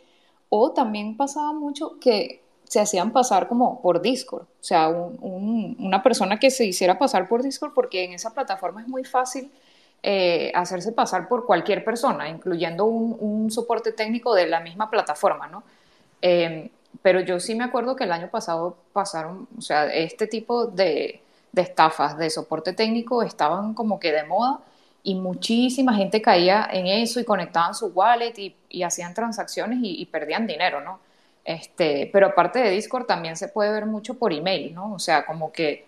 O 0.49 0.71
también 0.71 1.15
pasaba 1.17 1.53
mucho 1.53 1.99
que 1.99 2.41
se 2.63 2.79
hacían 2.79 3.11
pasar 3.11 3.47
como 3.47 3.81
por 3.81 4.01
Discord, 4.01 4.43
o 4.43 4.63
sea, 4.63 4.87
un, 4.89 5.17
un, 5.21 5.77
una 5.79 6.01
persona 6.01 6.39
que 6.39 6.49
se 6.49 6.65
hiciera 6.65 6.97
pasar 6.97 7.27
por 7.27 7.43
Discord 7.43 7.73
porque 7.75 8.03
en 8.03 8.13
esa 8.13 8.33
plataforma 8.33 8.81
es 8.81 8.87
muy 8.87 9.03
fácil 9.03 9.51
eh, 10.07 10.51
hacerse 10.53 10.91
pasar 10.91 11.27
por 11.27 11.47
cualquier 11.47 11.83
persona, 11.83 12.29
incluyendo 12.29 12.85
un, 12.85 13.49
soporte 13.49 13.91
técnico 13.91 14.35
de 14.35 14.45
la 14.45 14.59
misma 14.59 14.91
plataforma, 14.91 15.47
¿no? 15.47 15.63
Eh, 16.21 16.69
pero 17.01 17.21
yo 17.21 17.39
sí 17.39 17.55
me 17.55 17.63
acuerdo 17.63 17.95
que 17.95 18.03
el 18.03 18.11
año 18.11 18.29
pasado 18.29 18.77
pasaron, 18.93 19.47
o 19.57 19.61
sea, 19.61 19.87
este 19.87 20.27
tipo 20.27 20.67
de, 20.67 21.21
estafas 21.55 22.19
de 22.19 22.29
soporte 22.29 22.73
técnico 22.73 23.23
estaban 23.23 23.73
como 23.73 23.99
que 23.99 24.11
de 24.11 24.23
moda 24.25 24.59
y 25.01 25.15
muchísima 25.15 25.95
gente 25.95 26.21
caía 26.21 26.69
en 26.71 26.85
eso 26.85 27.19
y 27.19 27.25
conectaban 27.25 27.73
su 27.73 27.87
wallet 27.87 28.37
y, 28.37 28.55
y 28.69 28.83
hacían 28.83 29.15
transacciones 29.15 29.79
y, 29.81 29.99
y, 29.99 30.05
perdían 30.05 30.45
dinero, 30.45 30.81
¿no? 30.81 30.99
Este, 31.43 32.11
pero 32.13 32.27
aparte 32.27 32.59
de 32.59 32.69
Discord 32.69 33.07
también 33.07 33.37
se 33.37 33.47
puede 33.47 33.71
ver 33.71 33.87
mucho 33.87 34.13
por 34.13 34.31
email, 34.33 34.71
¿no? 34.75 34.93
O 34.93 34.99
sea, 34.99 35.25
como 35.25 35.51
que 35.51 35.87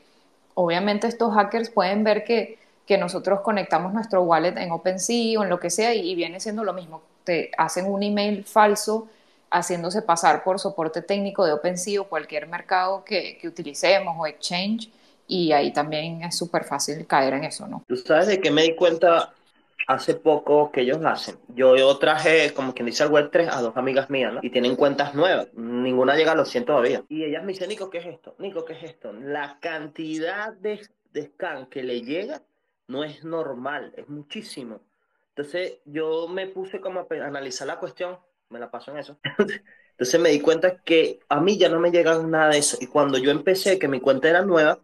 obviamente 0.56 1.06
estos 1.06 1.36
hackers 1.36 1.70
pueden 1.70 2.04
ver 2.04 2.24
que 2.24 2.58
que 2.88 2.98
nosotros 2.98 3.42
conectamos 3.42 3.94
nuestro 3.94 4.24
wallet 4.24 4.58
en 4.58 4.72
OpenSea 4.72 5.40
o 5.40 5.44
en 5.44 5.50
lo 5.50 5.60
que 5.60 5.70
sea 5.70 5.94
y, 5.94 6.10
y 6.10 6.16
viene 6.16 6.40
siendo 6.40 6.64
lo 6.64 6.74
mismo. 6.74 7.04
Te 7.26 7.52
hacen 7.58 7.86
un 7.86 8.02
email 8.02 8.46
falso 8.46 9.08
haciéndose 9.52 10.02
pasar 10.02 10.44
por 10.44 10.60
soporte 10.60 11.02
técnico 11.02 11.46
de 11.46 11.54
OpenSea 11.54 12.02
o 12.02 12.06
cualquier 12.06 12.48
mercado 12.48 13.04
que, 13.04 13.38
que 13.38 13.48
utilicemos 13.48 14.16
o 14.18 14.26
exchange 14.26 14.90
y 15.28 15.52
ahí 15.52 15.72
también 15.74 16.24
es 16.24 16.38
súper 16.38 16.64
fácil 16.64 17.06
caer 17.06 17.34
en 17.34 17.44
eso, 17.44 17.68
¿no? 17.68 17.84
¿Tú 17.88 17.98
sabes 17.98 18.28
de 18.28 18.40
qué 18.40 18.50
me 18.50 18.64
di 18.64 18.76
cuenta 18.76 19.34
hace 19.88 20.16
poco 20.16 20.72
que 20.72 20.82
ellos 20.82 21.00
hacen? 21.04 21.38
Yo, 21.50 21.76
yo 21.76 21.98
traje, 21.98 22.54
como 22.54 22.74
quien 22.74 22.86
dice, 22.86 23.04
al 23.04 23.12
Web3 23.12 23.50
a 23.52 23.62
dos 23.62 23.76
amigas 23.76 24.10
mías, 24.10 24.34
¿no? 24.34 24.40
Y 24.42 24.50
tienen 24.50 24.78
cuentas 24.78 25.14
nuevas. 25.14 25.48
Ninguna 25.54 26.16
llega 26.16 26.32
a 26.32 26.36
los 26.36 26.50
100 26.50 26.66
todavía. 26.66 27.04
Y 27.10 27.26
ellas 27.26 27.44
me 27.44 27.52
dicen, 27.52 27.68
Nico, 27.68 27.90
¿qué 27.90 27.98
es 27.98 28.06
esto? 28.06 28.36
Nico, 28.40 28.64
¿qué 28.64 28.74
es 28.74 28.84
esto? 28.84 29.12
La 29.12 29.58
cantidad 29.60 30.54
de, 30.54 30.80
de 31.12 31.26
scan 31.26 31.68
que 31.68 31.84
le 31.84 32.02
llega 32.02 32.42
no 32.88 33.04
es 33.04 33.24
normal, 33.24 33.94
es 33.96 34.08
muchísimo. 34.10 34.82
Entonces 35.30 35.80
yo 35.86 36.28
me 36.28 36.48
puse 36.48 36.82
como 36.82 37.02
a 37.02 37.08
analizar 37.26 37.68
la 37.68 37.80
cuestión, 37.80 38.18
me 38.50 38.60
la 38.60 38.72
paso 38.72 38.92
en 38.92 38.98
eso. 38.98 39.20
Entonces 39.92 40.20
me 40.20 40.30
di 40.30 40.40
cuenta 40.40 40.78
que 40.78 41.20
a 41.28 41.42
mí 41.42 41.58
ya 41.58 41.70
no 41.70 41.80
me 41.80 41.92
llega 41.92 42.18
nada 42.24 42.50
de 42.50 42.60
eso. 42.60 42.78
Y 42.80 42.88
cuando 42.88 43.18
yo 43.18 43.32
empecé, 43.32 43.80
que 43.80 43.88
mi 43.88 44.00
cuenta 44.00 44.30
era 44.30 44.44
nueva, 44.44 44.80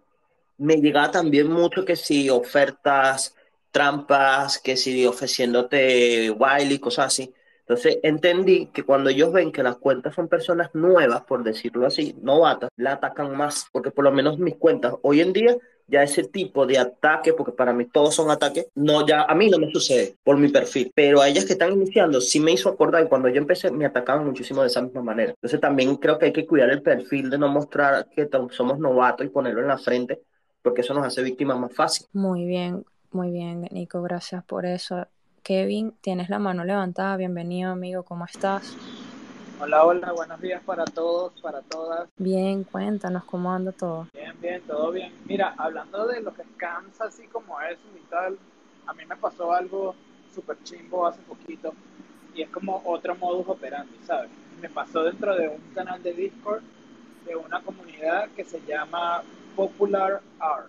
me 0.58 0.78
llegaba 0.78 1.12
también 1.12 1.52
mucho 1.52 1.86
que 1.86 1.96
si 1.96 2.30
ofertas, 2.30 3.36
trampas, 3.72 4.60
que 4.60 4.78
si 4.78 5.06
ofreciéndote 5.06 6.32
wild 6.32 6.72
y 6.72 6.80
cosas 6.80 7.08
así. 7.08 7.34
Entonces 7.60 8.00
entendí 8.04 8.68
que 8.68 8.84
cuando 8.84 9.10
ellos 9.10 9.32
ven 9.32 9.52
que 9.52 9.64
las 9.64 9.78
cuentas 9.78 10.14
son 10.16 10.28
personas 10.28 10.70
nuevas, 10.74 11.22
por 11.24 11.44
decirlo 11.44 11.88
así, 11.88 12.16
novatas, 12.22 12.70
la 12.76 12.94
atacan 12.94 13.36
más, 13.36 13.68
porque 13.72 13.92
por 13.92 14.04
lo 14.04 14.12
menos 14.12 14.38
mis 14.38 14.56
cuentas 14.56 14.96
hoy 15.02 15.22
en 15.22 15.34
día 15.34 15.58
ya 15.88 16.04
ese 16.04 16.24
tipo 16.24 16.66
de 16.66 16.78
ataque, 16.78 17.34
porque 17.34 17.52
para 17.52 17.74
mí 17.74 17.86
todos 17.86 18.16
son 18.16 18.32
ataques, 18.32 18.68
no, 18.76 19.06
ya 19.06 19.24
a 19.24 19.36
mí 19.36 19.50
no 19.50 19.58
me 19.60 19.72
sucede 19.72 20.16
por 20.24 20.38
mi 20.38 20.50
perfil, 20.50 20.92
pero 20.96 21.22
a 21.22 21.28
ellas 21.28 21.46
que 21.46 21.54
están 21.54 21.74
iniciando 21.74 22.22
sí 22.22 22.40
me 22.40 22.52
hizo 22.52 22.70
acordar 22.70 23.04
y 23.04 23.08
cuando 23.08 23.30
yo 23.30 23.38
empecé 23.38 23.72
me 23.72 23.86
atacaban 23.86 24.26
muchísimo 24.26 24.62
de 24.62 24.68
esa 24.68 24.82
misma 24.82 25.02
manera. 25.02 25.32
Entonces 25.32 25.60
también 25.60 25.96
creo 25.98 26.18
que 26.18 26.26
hay 26.26 26.34
que 26.34 26.46
cuidar 26.46 26.70
el 26.70 26.82
perfil 26.82 27.30
de 27.30 27.38
no 27.38 27.48
mostrar 27.50 28.08
que 28.10 28.30
somos 28.52 28.80
novatos 28.80 29.26
y 29.26 29.30
ponerlo 29.30 29.62
en 29.62 29.68
la 29.68 29.78
frente, 29.78 30.22
porque 30.62 30.82
eso 30.82 30.94
nos 30.94 31.06
hace 31.06 31.22
víctimas 31.22 31.58
más 31.60 31.74
fácil. 31.74 32.08
Muy 32.14 32.46
bien, 32.46 32.86
muy 33.12 33.32
bien, 33.32 33.68
Nico, 33.72 34.02
gracias 34.02 34.44
por 34.44 34.66
eso. 34.66 35.08
Kevin, 35.44 35.94
tienes 36.00 36.30
la 36.30 36.40
mano 36.40 36.64
levantada, 36.64 37.18
bienvenido 37.18 37.72
amigo, 37.72 38.04
¿cómo 38.04 38.24
estás? 38.26 38.78
Hola, 39.66 39.86
hola, 39.86 40.12
buenos 40.12 40.42
días 40.42 40.62
para 40.66 40.84
todos, 40.84 41.32
para 41.42 41.62
todas. 41.62 42.10
Bien, 42.18 42.66
cuéntanos 42.66 43.24
cómo 43.24 43.50
anda 43.50 43.72
todo. 43.72 44.10
Bien, 44.14 44.34
bien, 44.42 44.62
todo 44.64 44.92
bien. 44.92 45.14
Mira, 45.24 45.56
hablando 45.58 46.06
de 46.06 46.20
los 46.20 46.34
scams 46.34 47.00
así 47.00 47.28
como 47.28 47.62
eso 47.62 47.80
y 47.96 48.02
tal, 48.10 48.38
a 48.86 48.94
mí 48.94 49.06
me 49.06 49.16
pasó 49.16 49.54
algo 49.54 49.96
súper 50.36 50.62
chimbo 50.64 51.08
hace 51.08 51.22
poquito 51.22 51.74
y 52.36 52.42
es 52.42 52.50
como 52.50 52.82
otro 52.84 53.16
modus 53.16 53.48
operandi, 53.48 53.98
¿sabes? 54.06 54.30
Me 54.62 54.68
pasó 54.68 55.02
dentro 55.06 55.34
de 55.34 55.48
un 55.48 55.62
canal 55.74 56.04
de 56.04 56.12
Discord 56.12 56.62
de 57.26 57.38
una 57.38 57.62
comunidad 57.62 58.32
que 58.36 58.44
se 58.44 58.60
llama 58.68 59.24
Popular 59.56 60.20
Art, 60.40 60.68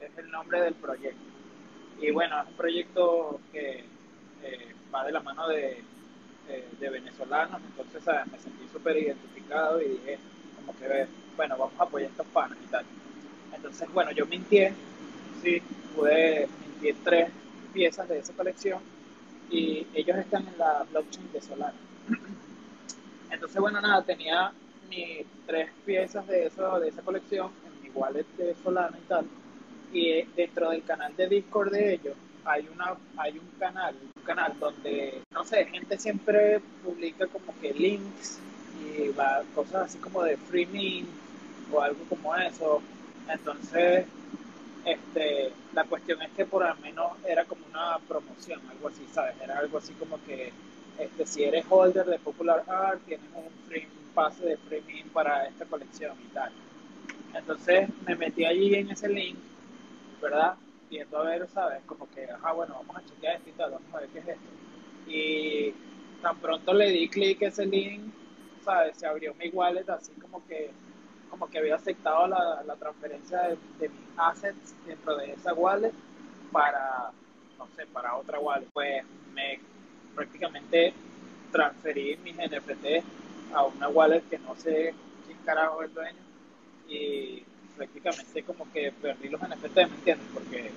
es 0.00 0.16
el 0.16 0.30
nombre 0.30 0.62
del 0.62 0.72
proyecto. 0.76 1.20
Y 2.00 2.10
bueno, 2.10 2.40
es 2.40 2.48
un 2.48 2.54
proyecto 2.54 3.38
que 3.52 3.84
eh, 4.44 4.74
va 4.94 5.04
de 5.04 5.12
la 5.12 5.20
mano 5.20 5.46
de 5.46 5.89
de, 6.78 6.90
venezolanos, 6.90 7.60
entonces 7.62 8.02
¿sabes? 8.04 8.30
me 8.32 8.38
sentí 8.38 8.66
súper 8.72 8.96
identificado 8.96 9.80
y 9.80 9.88
dije, 9.88 10.18
como 10.56 10.76
que, 10.78 11.06
bueno, 11.36 11.56
vamos 11.56 11.74
a 11.78 11.84
apoyar 11.84 12.08
a 12.08 12.10
estos 12.12 12.26
panes 12.28 12.58
y 12.62 12.70
tal. 12.70 12.84
Entonces, 13.54 13.92
bueno, 13.92 14.10
yo 14.12 14.26
mintié, 14.26 14.72
sí, 15.42 15.62
pude 15.94 16.48
mintié 16.60 16.94
tres 17.04 17.30
piezas 17.72 18.08
de 18.08 18.18
esa 18.18 18.32
colección 18.32 18.80
y 19.50 19.86
ellos 19.94 20.16
están 20.18 20.46
en 20.46 20.58
la 20.58 20.86
blockchain 20.90 21.32
de 21.32 21.40
Solana. 21.40 21.74
Entonces, 23.30 23.60
bueno, 23.60 23.80
nada, 23.80 24.02
tenía 24.02 24.52
mis 24.88 25.24
tres 25.46 25.70
piezas 25.84 26.26
de, 26.26 26.46
eso, 26.46 26.80
de 26.80 26.88
esa 26.88 27.02
colección 27.02 27.50
en 27.66 27.82
mi 27.82 27.90
wallet 27.90 28.26
de 28.36 28.54
Solana 28.62 28.96
y 28.98 29.06
tal. 29.08 29.26
Y 29.92 30.22
dentro 30.36 30.70
del 30.70 30.84
canal 30.84 31.14
de 31.16 31.28
Discord 31.28 31.72
de 31.72 31.94
ellos 31.94 32.16
hay 32.44 32.68
una 32.72 32.96
hay 33.16 33.38
un 33.38 33.46
canal 33.58 33.94
canal 34.34 34.54
donde 34.60 35.22
no 35.32 35.44
sé 35.44 35.64
gente 35.66 35.98
siempre 35.98 36.60
publica 36.84 37.26
como 37.26 37.52
que 37.60 37.72
links 37.72 38.38
y 38.80 39.08
va, 39.08 39.42
cosas 39.54 39.86
así 39.86 39.98
como 39.98 40.22
de 40.22 40.36
free 40.36 41.04
o 41.72 41.80
algo 41.80 41.98
como 42.08 42.36
eso 42.36 42.80
entonces 43.28 44.06
este 44.84 45.52
la 45.74 45.84
cuestión 45.84 46.22
es 46.22 46.30
que 46.30 46.46
por 46.46 46.62
al 46.62 46.78
menos 46.78 47.12
era 47.26 47.44
como 47.44 47.66
una 47.66 47.98
promoción 48.06 48.60
algo 48.70 48.88
así 48.88 49.04
sabes 49.12 49.34
era 49.42 49.58
algo 49.58 49.78
así 49.78 49.92
como 49.94 50.16
que 50.24 50.52
este, 51.00 51.26
si 51.26 51.44
eres 51.44 51.64
holder 51.68 52.04
de 52.04 52.18
Popular 52.18 52.62
Art, 52.68 53.00
tienes 53.06 53.26
un, 53.34 53.44
free, 53.66 53.88
pase 54.14 54.44
de 54.44 54.58
premium 54.58 55.08
para 55.08 55.46
esta 55.46 55.64
colección 55.64 56.14
y 56.22 56.34
tal. 56.34 56.52
Entonces 57.34 57.88
me 58.06 58.16
metí 58.16 58.44
allí 58.44 58.74
en 58.74 58.90
ese 58.90 59.08
link, 59.08 59.38
¿verdad? 60.20 60.56
A 60.92 61.22
ver, 61.22 61.48
¿sabes? 61.54 61.84
Como 61.86 62.10
que, 62.10 62.24
ajá, 62.24 62.52
bueno, 62.52 62.74
vamos 62.74 62.96
a 62.96 63.04
chequear 63.06 63.36
esto 63.36 63.50
y 63.50 63.52
tal, 63.52 63.70
vamos 63.70 63.94
a 63.94 64.00
ver 64.00 64.08
qué 64.08 64.18
es 64.18 64.28
esto. 64.28 64.48
Y 65.06 65.74
tan 66.20 66.36
pronto 66.38 66.74
le 66.74 66.90
di 66.90 67.08
clic 67.08 67.40
a 67.44 67.46
ese 67.46 67.64
link, 67.64 68.12
¿sabes? 68.64 68.96
Se 68.96 69.06
abrió 69.06 69.32
mi 69.34 69.50
wallet 69.50 69.88
así 69.88 70.12
como 70.14 70.44
que 70.48 70.72
como 71.30 71.48
que 71.48 71.58
había 71.58 71.76
aceptado 71.76 72.26
la, 72.26 72.64
la 72.66 72.74
transferencia 72.74 73.40
de, 73.42 73.58
de, 73.78 73.88
mis 73.88 74.08
assets 74.16 74.74
dentro 74.84 75.16
de 75.16 75.32
esa 75.32 75.54
wallet 75.54 75.92
para, 76.50 77.12
no 77.56 77.68
sé, 77.76 77.86
para 77.86 78.16
otra 78.16 78.40
wallet. 78.40 78.66
Pues 78.72 79.04
me 79.32 79.60
prácticamente 80.16 80.92
transferí 81.52 82.16
mis 82.24 82.36
NFT 82.36 83.04
a 83.54 83.64
una 83.64 83.88
wallet 83.88 84.22
que 84.28 84.38
no 84.40 84.56
sé 84.56 84.92
quién 85.24 85.38
carajo 85.44 85.84
es 85.84 85.94
dueño 85.94 86.18
y 86.88 87.44
prácticamente 87.80 88.42
como 88.42 88.70
que 88.72 88.92
perdí 88.92 89.30
los 89.30 89.40
NFT, 89.40 89.76
¿me 89.76 89.82
entiendes? 89.82 90.26
Porque 90.34 90.70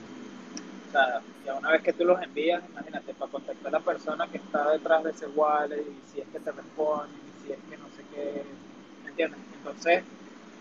o 0.88 0.92
sea, 0.94 1.22
ya 1.46 1.56
una 1.56 1.72
vez 1.72 1.82
que 1.82 1.92
tú 1.92 2.06
los 2.06 2.22
envías, 2.22 2.64
imagínate, 2.70 3.14
para 3.14 3.30
contactar 3.30 3.68
a 3.68 3.80
la 3.80 3.84
persona 3.84 4.26
que 4.28 4.38
está 4.38 4.72
detrás 4.72 5.04
de 5.04 5.12
ese 5.12 5.28
wallet 5.28 5.82
y 5.82 6.12
si 6.14 6.22
es 6.22 6.28
que 6.30 6.40
te 6.40 6.52
responde, 6.54 7.14
y 7.18 7.46
si 7.46 7.52
es 7.52 7.60
que 7.70 7.78
no 7.78 7.88
sé 7.90 8.04
qué, 8.14 8.44
¿me 9.04 9.10
entiendes? 9.10 9.38
Entonces, 9.58 10.04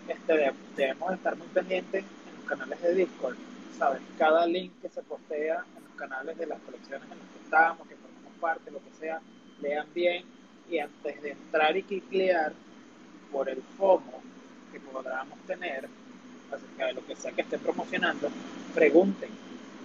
este, 0.09 0.53
debemos 0.75 1.13
estar 1.13 1.37
muy 1.37 1.47
pendientes 1.47 2.03
en 2.03 2.35
los 2.35 2.45
canales 2.45 2.81
de 2.81 2.93
Discord, 2.93 3.37
¿sabes? 3.77 4.01
Cada 4.17 4.45
link 4.45 4.73
que 4.81 4.89
se 4.89 5.01
postea 5.01 5.63
en 5.77 5.83
los 5.85 5.93
canales 5.95 6.37
de 6.37 6.45
las 6.45 6.59
colecciones 6.59 7.03
en 7.09 7.19
las 7.19 7.27
que 7.29 7.43
estamos, 7.45 7.87
que 7.87 7.95
formamos 7.95 8.33
parte, 8.41 8.69
lo 8.69 8.79
que 8.79 8.91
sea, 8.99 9.21
lean 9.61 9.87
bien 9.93 10.25
y 10.69 10.79
antes 10.79 11.21
de 11.21 11.31
entrar 11.31 11.77
y 11.77 11.83
cliquear 11.83 12.51
por 13.31 13.47
el 13.47 13.61
FOMO 13.77 14.21
que 14.73 14.79
podamos 14.81 15.39
tener 15.47 15.87
acerca 16.55 16.87
de 16.87 16.93
lo 16.93 17.05
que 17.05 17.15
sea 17.15 17.31
que 17.31 17.41
esté 17.41 17.57
promocionando, 17.57 18.29
pregunten, 18.73 19.29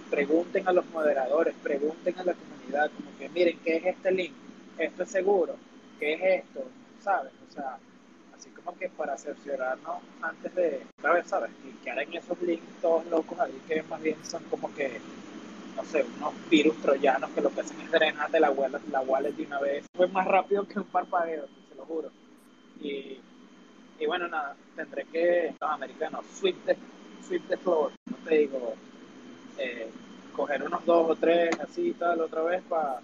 pregunten 0.09 0.67
a 0.67 0.73
los 0.73 0.85
moderadores, 0.89 1.53
pregunten 1.61 2.17
a 2.17 2.23
la 2.23 2.33
comunidad, 2.33 2.91
como 2.95 3.17
que 3.17 3.29
miren, 3.29 3.59
¿qué 3.63 3.77
es 3.77 3.85
este 3.85 4.11
link? 4.11 4.33
¿Esto 4.77 5.03
es 5.03 5.09
seguro? 5.09 5.55
¿Qué 5.99 6.13
es 6.13 6.43
esto? 6.43 6.63
¿Sabes? 7.03 7.31
O 7.49 7.53
sea, 7.53 7.77
así 8.37 8.49
como 8.51 8.77
que 8.77 8.89
para 8.89 9.17
cerciorarnos 9.17 9.97
antes 10.21 10.55
de, 10.55 10.81
¿sabes? 11.01 11.27
¿Sabes? 11.27 11.51
Que 11.83 11.89
en 11.89 12.13
esos 12.13 12.41
links 12.41 12.65
todos 12.81 13.05
locos 13.07 13.39
ahí 13.39 13.59
que 13.67 13.83
más 13.83 14.01
bien 14.01 14.17
son 14.23 14.43
como 14.45 14.73
que, 14.73 14.99
no 15.75 15.83
sé, 15.83 16.05
unos 16.17 16.33
virus 16.49 16.75
troyanos 16.81 17.29
que 17.31 17.41
lo 17.41 17.49
que 17.49 17.61
hacen 17.61 17.79
es 17.81 17.91
drenarte 17.91 18.39
la 18.39 18.51
wallet, 18.51 18.81
la 18.91 19.01
wallet 19.01 19.33
de 19.33 19.43
una 19.43 19.59
vez. 19.59 19.85
Fue 19.95 20.07
más 20.07 20.25
rápido 20.25 20.67
que 20.67 20.79
un 20.79 20.85
parpadeo, 20.85 21.45
se 21.69 21.75
lo 21.75 21.85
juro. 21.85 22.11
Y, 22.81 23.19
y 23.99 24.05
bueno, 24.05 24.27
nada, 24.27 24.55
tendré 24.79 25.03
que, 25.11 25.53
los 25.59 25.69
americanos, 25.69 26.25
sweep 26.39 26.55
the, 26.65 26.77
sweep 27.27 27.45
the 27.49 27.57
floor, 27.57 27.91
no 28.09 28.17
te 28.23 28.37
digo, 28.37 28.73
eh, 29.57 29.89
coger 30.33 30.63
unos 30.63 30.85
dos 30.85 31.11
o 31.11 31.15
tres 31.17 31.49
así 31.59 31.91
tal 31.99 32.21
otra 32.21 32.43
vez 32.43 32.63
para 32.69 33.01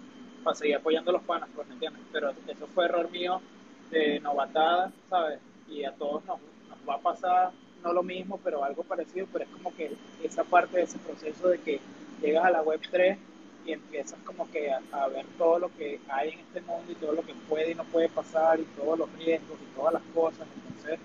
seguir 0.54 0.76
apoyando 0.76 1.10
a 1.10 1.14
los 1.14 1.22
panas, 1.24 1.50
pues, 1.54 1.68
¿me 1.68 1.74
entiendes? 1.74 2.02
Pero 2.12 2.30
eso 2.30 2.66
fue 2.74 2.86
error 2.86 3.10
mío 3.10 3.42
de 3.90 4.20
novatada, 4.20 4.90
¿sabes? 5.10 5.38
Y 5.68 5.84
a 5.84 5.92
todos 5.92 6.24
nos, 6.24 6.38
nos, 6.40 6.88
va 6.88 6.94
a 6.94 6.98
pasar, 6.98 7.50
no 7.82 7.92
lo 7.92 8.02
mismo, 8.02 8.40
pero 8.42 8.64
algo 8.64 8.82
parecido, 8.82 9.26
pero 9.30 9.44
es 9.44 9.50
como 9.50 9.74
que 9.76 9.92
esa 10.22 10.44
parte 10.44 10.78
de 10.78 10.84
ese 10.84 10.98
proceso 10.98 11.48
de 11.48 11.58
que 11.58 11.80
llegas 12.22 12.46
a 12.46 12.50
la 12.52 12.62
web 12.62 12.80
3 12.90 13.18
y 13.66 13.72
empiezas 13.72 14.18
como 14.24 14.50
que 14.50 14.70
a, 14.70 14.80
a, 14.92 15.08
ver 15.08 15.26
todo 15.36 15.58
lo 15.58 15.68
que 15.76 16.00
hay 16.08 16.30
en 16.30 16.38
este 16.38 16.62
mundo 16.62 16.90
y 16.90 16.94
todo 16.94 17.12
lo 17.12 17.22
que 17.22 17.34
puede 17.48 17.72
y 17.72 17.74
no 17.74 17.84
puede 17.84 18.08
pasar 18.08 18.60
y 18.60 18.64
todos 18.80 18.98
los 18.98 19.12
riesgos 19.18 19.58
y 19.60 19.76
todas 19.76 19.92
las 19.92 20.02
cosas, 20.14 20.46
entonces 20.54 21.00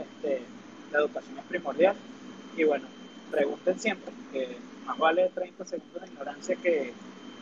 este, 0.00 0.42
la 0.92 0.98
educación 0.98 1.38
es 1.38 1.44
primordial 1.44 1.96
y 2.56 2.64
bueno, 2.64 2.86
pregunten 3.30 3.78
siempre, 3.78 4.12
que 4.32 4.56
más 4.86 4.98
vale 4.98 5.30
30 5.34 5.64
segundos 5.64 6.02
de 6.02 6.08
ignorancia 6.08 6.56
que 6.56 6.92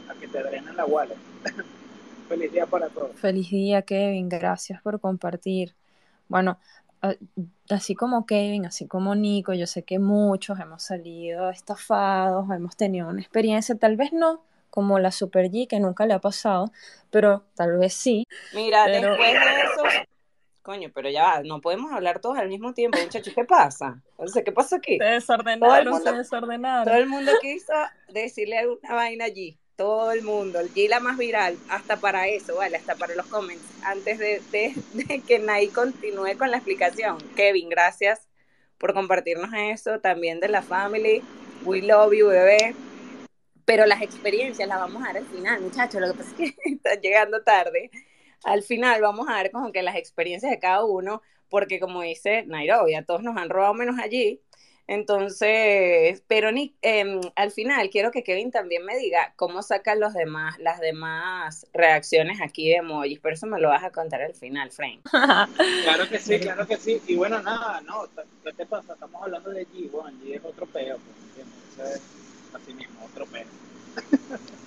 a 0.09 0.14
que 0.14 0.29
te 0.29 0.42
drenen 0.42 0.77
la 0.77 0.87
wallet. 0.87 1.16
Feliz 2.29 2.53
día 2.53 2.66
para 2.66 2.88
todos. 2.88 3.16
Feliz 3.16 3.51
día, 3.51 3.83
Kevin. 3.83 4.29
Gracias 4.29 4.83
por 4.83 5.01
compartir. 5.01 5.75
Bueno, 6.29 6.59
así 7.71 7.94
como 7.94 8.27
Kevin, 8.27 8.66
así 8.66 8.87
como 8.87 9.14
Nico, 9.14 9.55
yo 9.55 9.66
sé 9.66 9.83
que 9.83 9.99
muchos 9.99 10.59
hemos 10.61 10.83
salido 10.83 11.51
estafados, 11.51 12.44
hemos 12.51 12.77
tenido 12.77 13.09
una 13.09 13.21
experiencia, 13.21 13.75
tal 13.77 13.97
vez 13.97 14.12
no 14.12 14.42
como 14.71 14.99
la 14.99 15.11
Super 15.11 15.51
G, 15.51 15.66
que 15.66 15.81
nunca 15.81 16.07
le 16.07 16.14
ha 16.14 16.21
pasado, 16.21 16.71
pero 17.11 17.44
tal 17.55 17.79
vez 17.79 17.94
sí. 17.94 18.27
Mira, 18.55 18.85
pero... 18.85 19.11
después 19.11 19.33
de 19.33 19.38
eso, 19.38 20.07
coño, 20.68 20.90
pero 20.94 21.09
ya 21.09 21.40
no 21.44 21.62
podemos 21.62 21.90
hablar 21.92 22.20
todos 22.20 22.37
al 22.37 22.50
mismo 22.50 22.74
tiempo, 22.74 22.98
muchachos, 23.02 23.33
¿qué 23.35 23.44
pasa? 23.46 24.02
O 24.18 24.26
sea, 24.28 24.44
¿qué 24.44 24.52
pasa 24.52 24.76
aquí? 24.76 24.98
Se 24.98 25.04
desordenaron, 25.04 25.61
Todo 25.66 25.76
el 25.78 25.88
mundo- 25.88 26.11
se 26.11 26.16
desordenaron. 26.18 26.85
Todo 26.85 26.96
el 26.96 27.07
mundo 27.09 27.33
quiso 27.40 27.72
decirle 28.12 28.59
alguna 28.59 28.94
vaina 28.94 29.24
allí. 29.24 29.59
Todo 29.76 30.12
el 30.12 30.20
mundo, 30.20 30.59
G 30.74 30.87
la 30.90 31.00
más 31.00 31.16
viral, 31.16 31.57
hasta 31.70 31.96
para 31.96 32.28
eso, 32.28 32.57
vale, 32.57 32.76
hasta 32.76 32.96
para 32.96 33.14
los 33.14 33.24
comments. 33.28 33.64
Antes 33.83 34.18
de, 34.18 34.42
de, 34.52 34.74
de 34.92 35.20
que 35.26 35.38
Nay 35.38 35.68
continúe 35.68 36.37
con 36.37 36.50
la 36.50 36.59
explicación. 36.59 37.16
Kevin, 37.35 37.70
gracias 37.70 38.28
por 38.76 38.92
compartirnos 38.92 39.48
eso, 39.57 40.00
también 40.00 40.38
de 40.38 40.48
la 40.48 40.61
family. 40.61 41.22
We 41.64 41.81
love 41.81 42.12
you, 42.12 42.26
bebé. 42.28 42.74
Pero 43.64 43.87
las 43.87 44.02
experiencias 44.02 44.68
las 44.68 44.81
vamos 44.81 45.02
a 45.02 45.07
dar 45.07 45.16
al 45.18 45.26
final, 45.26 45.61
muchachos. 45.62 45.98
Lo 46.00 46.09
que 46.12 46.18
pasa 46.18 46.31
es 46.31 46.37
que 46.37 46.54
están 46.74 47.00
llegando 47.00 47.42
tarde. 47.42 47.90
Al 48.44 48.62
final 48.62 49.01
vamos 49.03 49.29
a 49.29 49.42
ver 49.42 49.51
como 49.51 49.72
que 49.72 49.83
las 49.83 49.96
experiencias 49.96 50.51
de 50.51 50.59
cada 50.59 50.85
uno, 50.85 51.22
porque 51.48 51.81
como 51.81 52.03
dice 52.03 52.44
Nairobi, 52.46 52.94
a 52.94 53.05
todos 53.05 53.22
nos 53.22 53.37
han 53.37 53.51
robado 53.51 53.74
menos 53.74 53.98
allí. 53.98 54.40
Entonces, 54.88 56.22
pero 56.29 56.51
ni, 56.51 56.74
eh, 56.81 57.20
al 57.37 57.51
final 57.51 57.90
quiero 57.90 58.11
que 58.11 58.22
Kevin 58.24 58.51
también 58.51 58.87
me 58.87 58.96
diga 58.96 59.35
cómo 59.37 59.62
sacan 59.62 60.01
los 60.01 60.14
demás, 60.14 60.59
las 60.61 60.81
demás 60.81 61.66
reacciones 61.74 62.40
aquí 62.40 62.70
de 62.70 62.77
emojis, 62.77 63.20
pero 63.20 63.35
eso 63.35 63.46
me 63.46 63.61
lo 63.61 63.68
vas 63.68 63.85
a 63.85 63.90
contar 63.90 64.22
al 64.22 64.35
final, 64.35 64.70
Frank. 64.72 65.01
Claro 65.85 66.09
que 66.09 66.18
sí, 66.18 66.40
claro 66.40 66.66
que 66.66 66.79
sí. 66.79 67.03
Y 67.07 67.16
bueno, 67.16 67.42
nada, 67.42 67.83
no, 67.83 68.05
¿qué 68.42 68.53
te 68.55 68.64
pasa? 68.64 68.94
Estamos 68.94 69.22
hablando 69.22 69.51
de 69.51 69.66
G, 69.66 69.90
bueno, 69.90 70.18
G 70.24 70.37
es 70.37 70.44
otro 70.44 70.64
peo, 70.64 70.96
pues, 70.96 71.16
¿entiendes? 71.29 71.59
Eso 71.72 71.85
es 71.85 72.55
así 72.55 72.72
mismo, 72.72 73.05
otro 73.05 73.27
peo. 73.27 73.44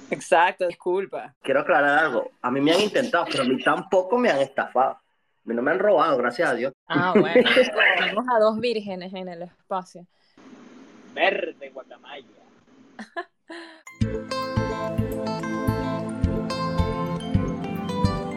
Exacto, 0.10 0.68
disculpa. 0.68 1.34
Quiero 1.42 1.62
aclarar 1.62 2.06
algo. 2.06 2.32
A 2.42 2.52
mí 2.52 2.60
me 2.60 2.74
han 2.74 2.82
intentado, 2.82 3.26
pero 3.32 3.44
a 3.44 3.46
mí 3.46 3.64
tampoco 3.64 4.18
me 4.18 4.30
han 4.30 4.40
estafado. 4.40 4.92
A 4.92 5.02
mí 5.46 5.56
no 5.56 5.62
me 5.62 5.72
han 5.72 5.80
robado, 5.80 6.18
gracias 6.18 6.50
a 6.50 6.54
Dios. 6.54 6.74
Ah, 6.88 7.14
bueno. 7.18 7.50
Tenemos 7.98 8.26
a 8.30 8.40
dos 8.40 8.60
vírgenes 8.60 9.14
en 9.14 9.30
el 9.30 9.44
espacio. 9.44 10.06
Verde, 11.14 11.70
guacamaya. 11.70 12.26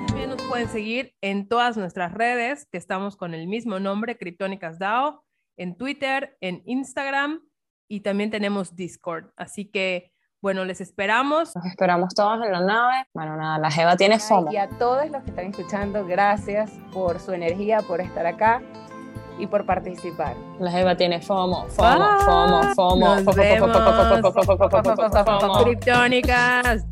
También 0.07 0.31
nos 0.31 0.43
pueden 0.43 0.69
seguir 0.69 1.15
en 1.21 1.49
todas 1.49 1.77
nuestras 1.77 2.15
redes, 2.15 2.67
que 2.71 2.79
estamos 2.79 3.17
con 3.17 3.35
el 3.35 3.47
mismo 3.47 3.79
nombre, 3.81 4.17
Criptónicas 4.17 4.79
DAO, 4.79 5.25
en 5.57 5.77
Twitter, 5.77 6.37
en 6.41 6.63
Instagram 6.67 7.41
y 7.89 8.01
también 8.01 8.31
tenemos 8.31 8.75
Discord. 8.75 9.31
Así 9.37 9.67
que, 9.67 10.13
bueno, 10.45 10.67
les 10.67 10.83
esperamos. 10.83 11.57
Nos 11.57 11.65
esperamos 11.65 12.15
todos 12.15 12.45
en 12.45 12.53
la 12.53 12.61
nave. 12.61 13.07
Bueno, 13.15 13.35
nada, 13.35 13.57
la 13.59 13.71
Jeva 13.71 13.97
tiene 13.97 14.19
FOMO. 14.19 14.53
Y 14.53 14.59
a 14.59 14.69
todos 14.69 15.11
los 15.11 15.23
que 15.23 15.31
están 15.31 15.47
escuchando, 15.47 16.05
gracias 16.05 16.71
por 16.93 17.19
su 17.19 17.33
energía, 17.33 17.81
por 17.81 18.03
estar 18.03 18.27
acá 18.27 18.61
y 19.39 19.47
por 19.47 19.65
participar. 19.65 20.37
La 20.61 20.71
Jeva 20.71 20.99
tiene 20.99 21.23
FOMO, 21.23 21.65
FOMO, 21.71 22.21
FOMO, 22.27 22.63
FOMO. 22.75 23.21
Nos 23.23 23.35
vemos. 23.35 23.73
FOMO. 25.25 25.65
Criptónicas. 25.65 26.85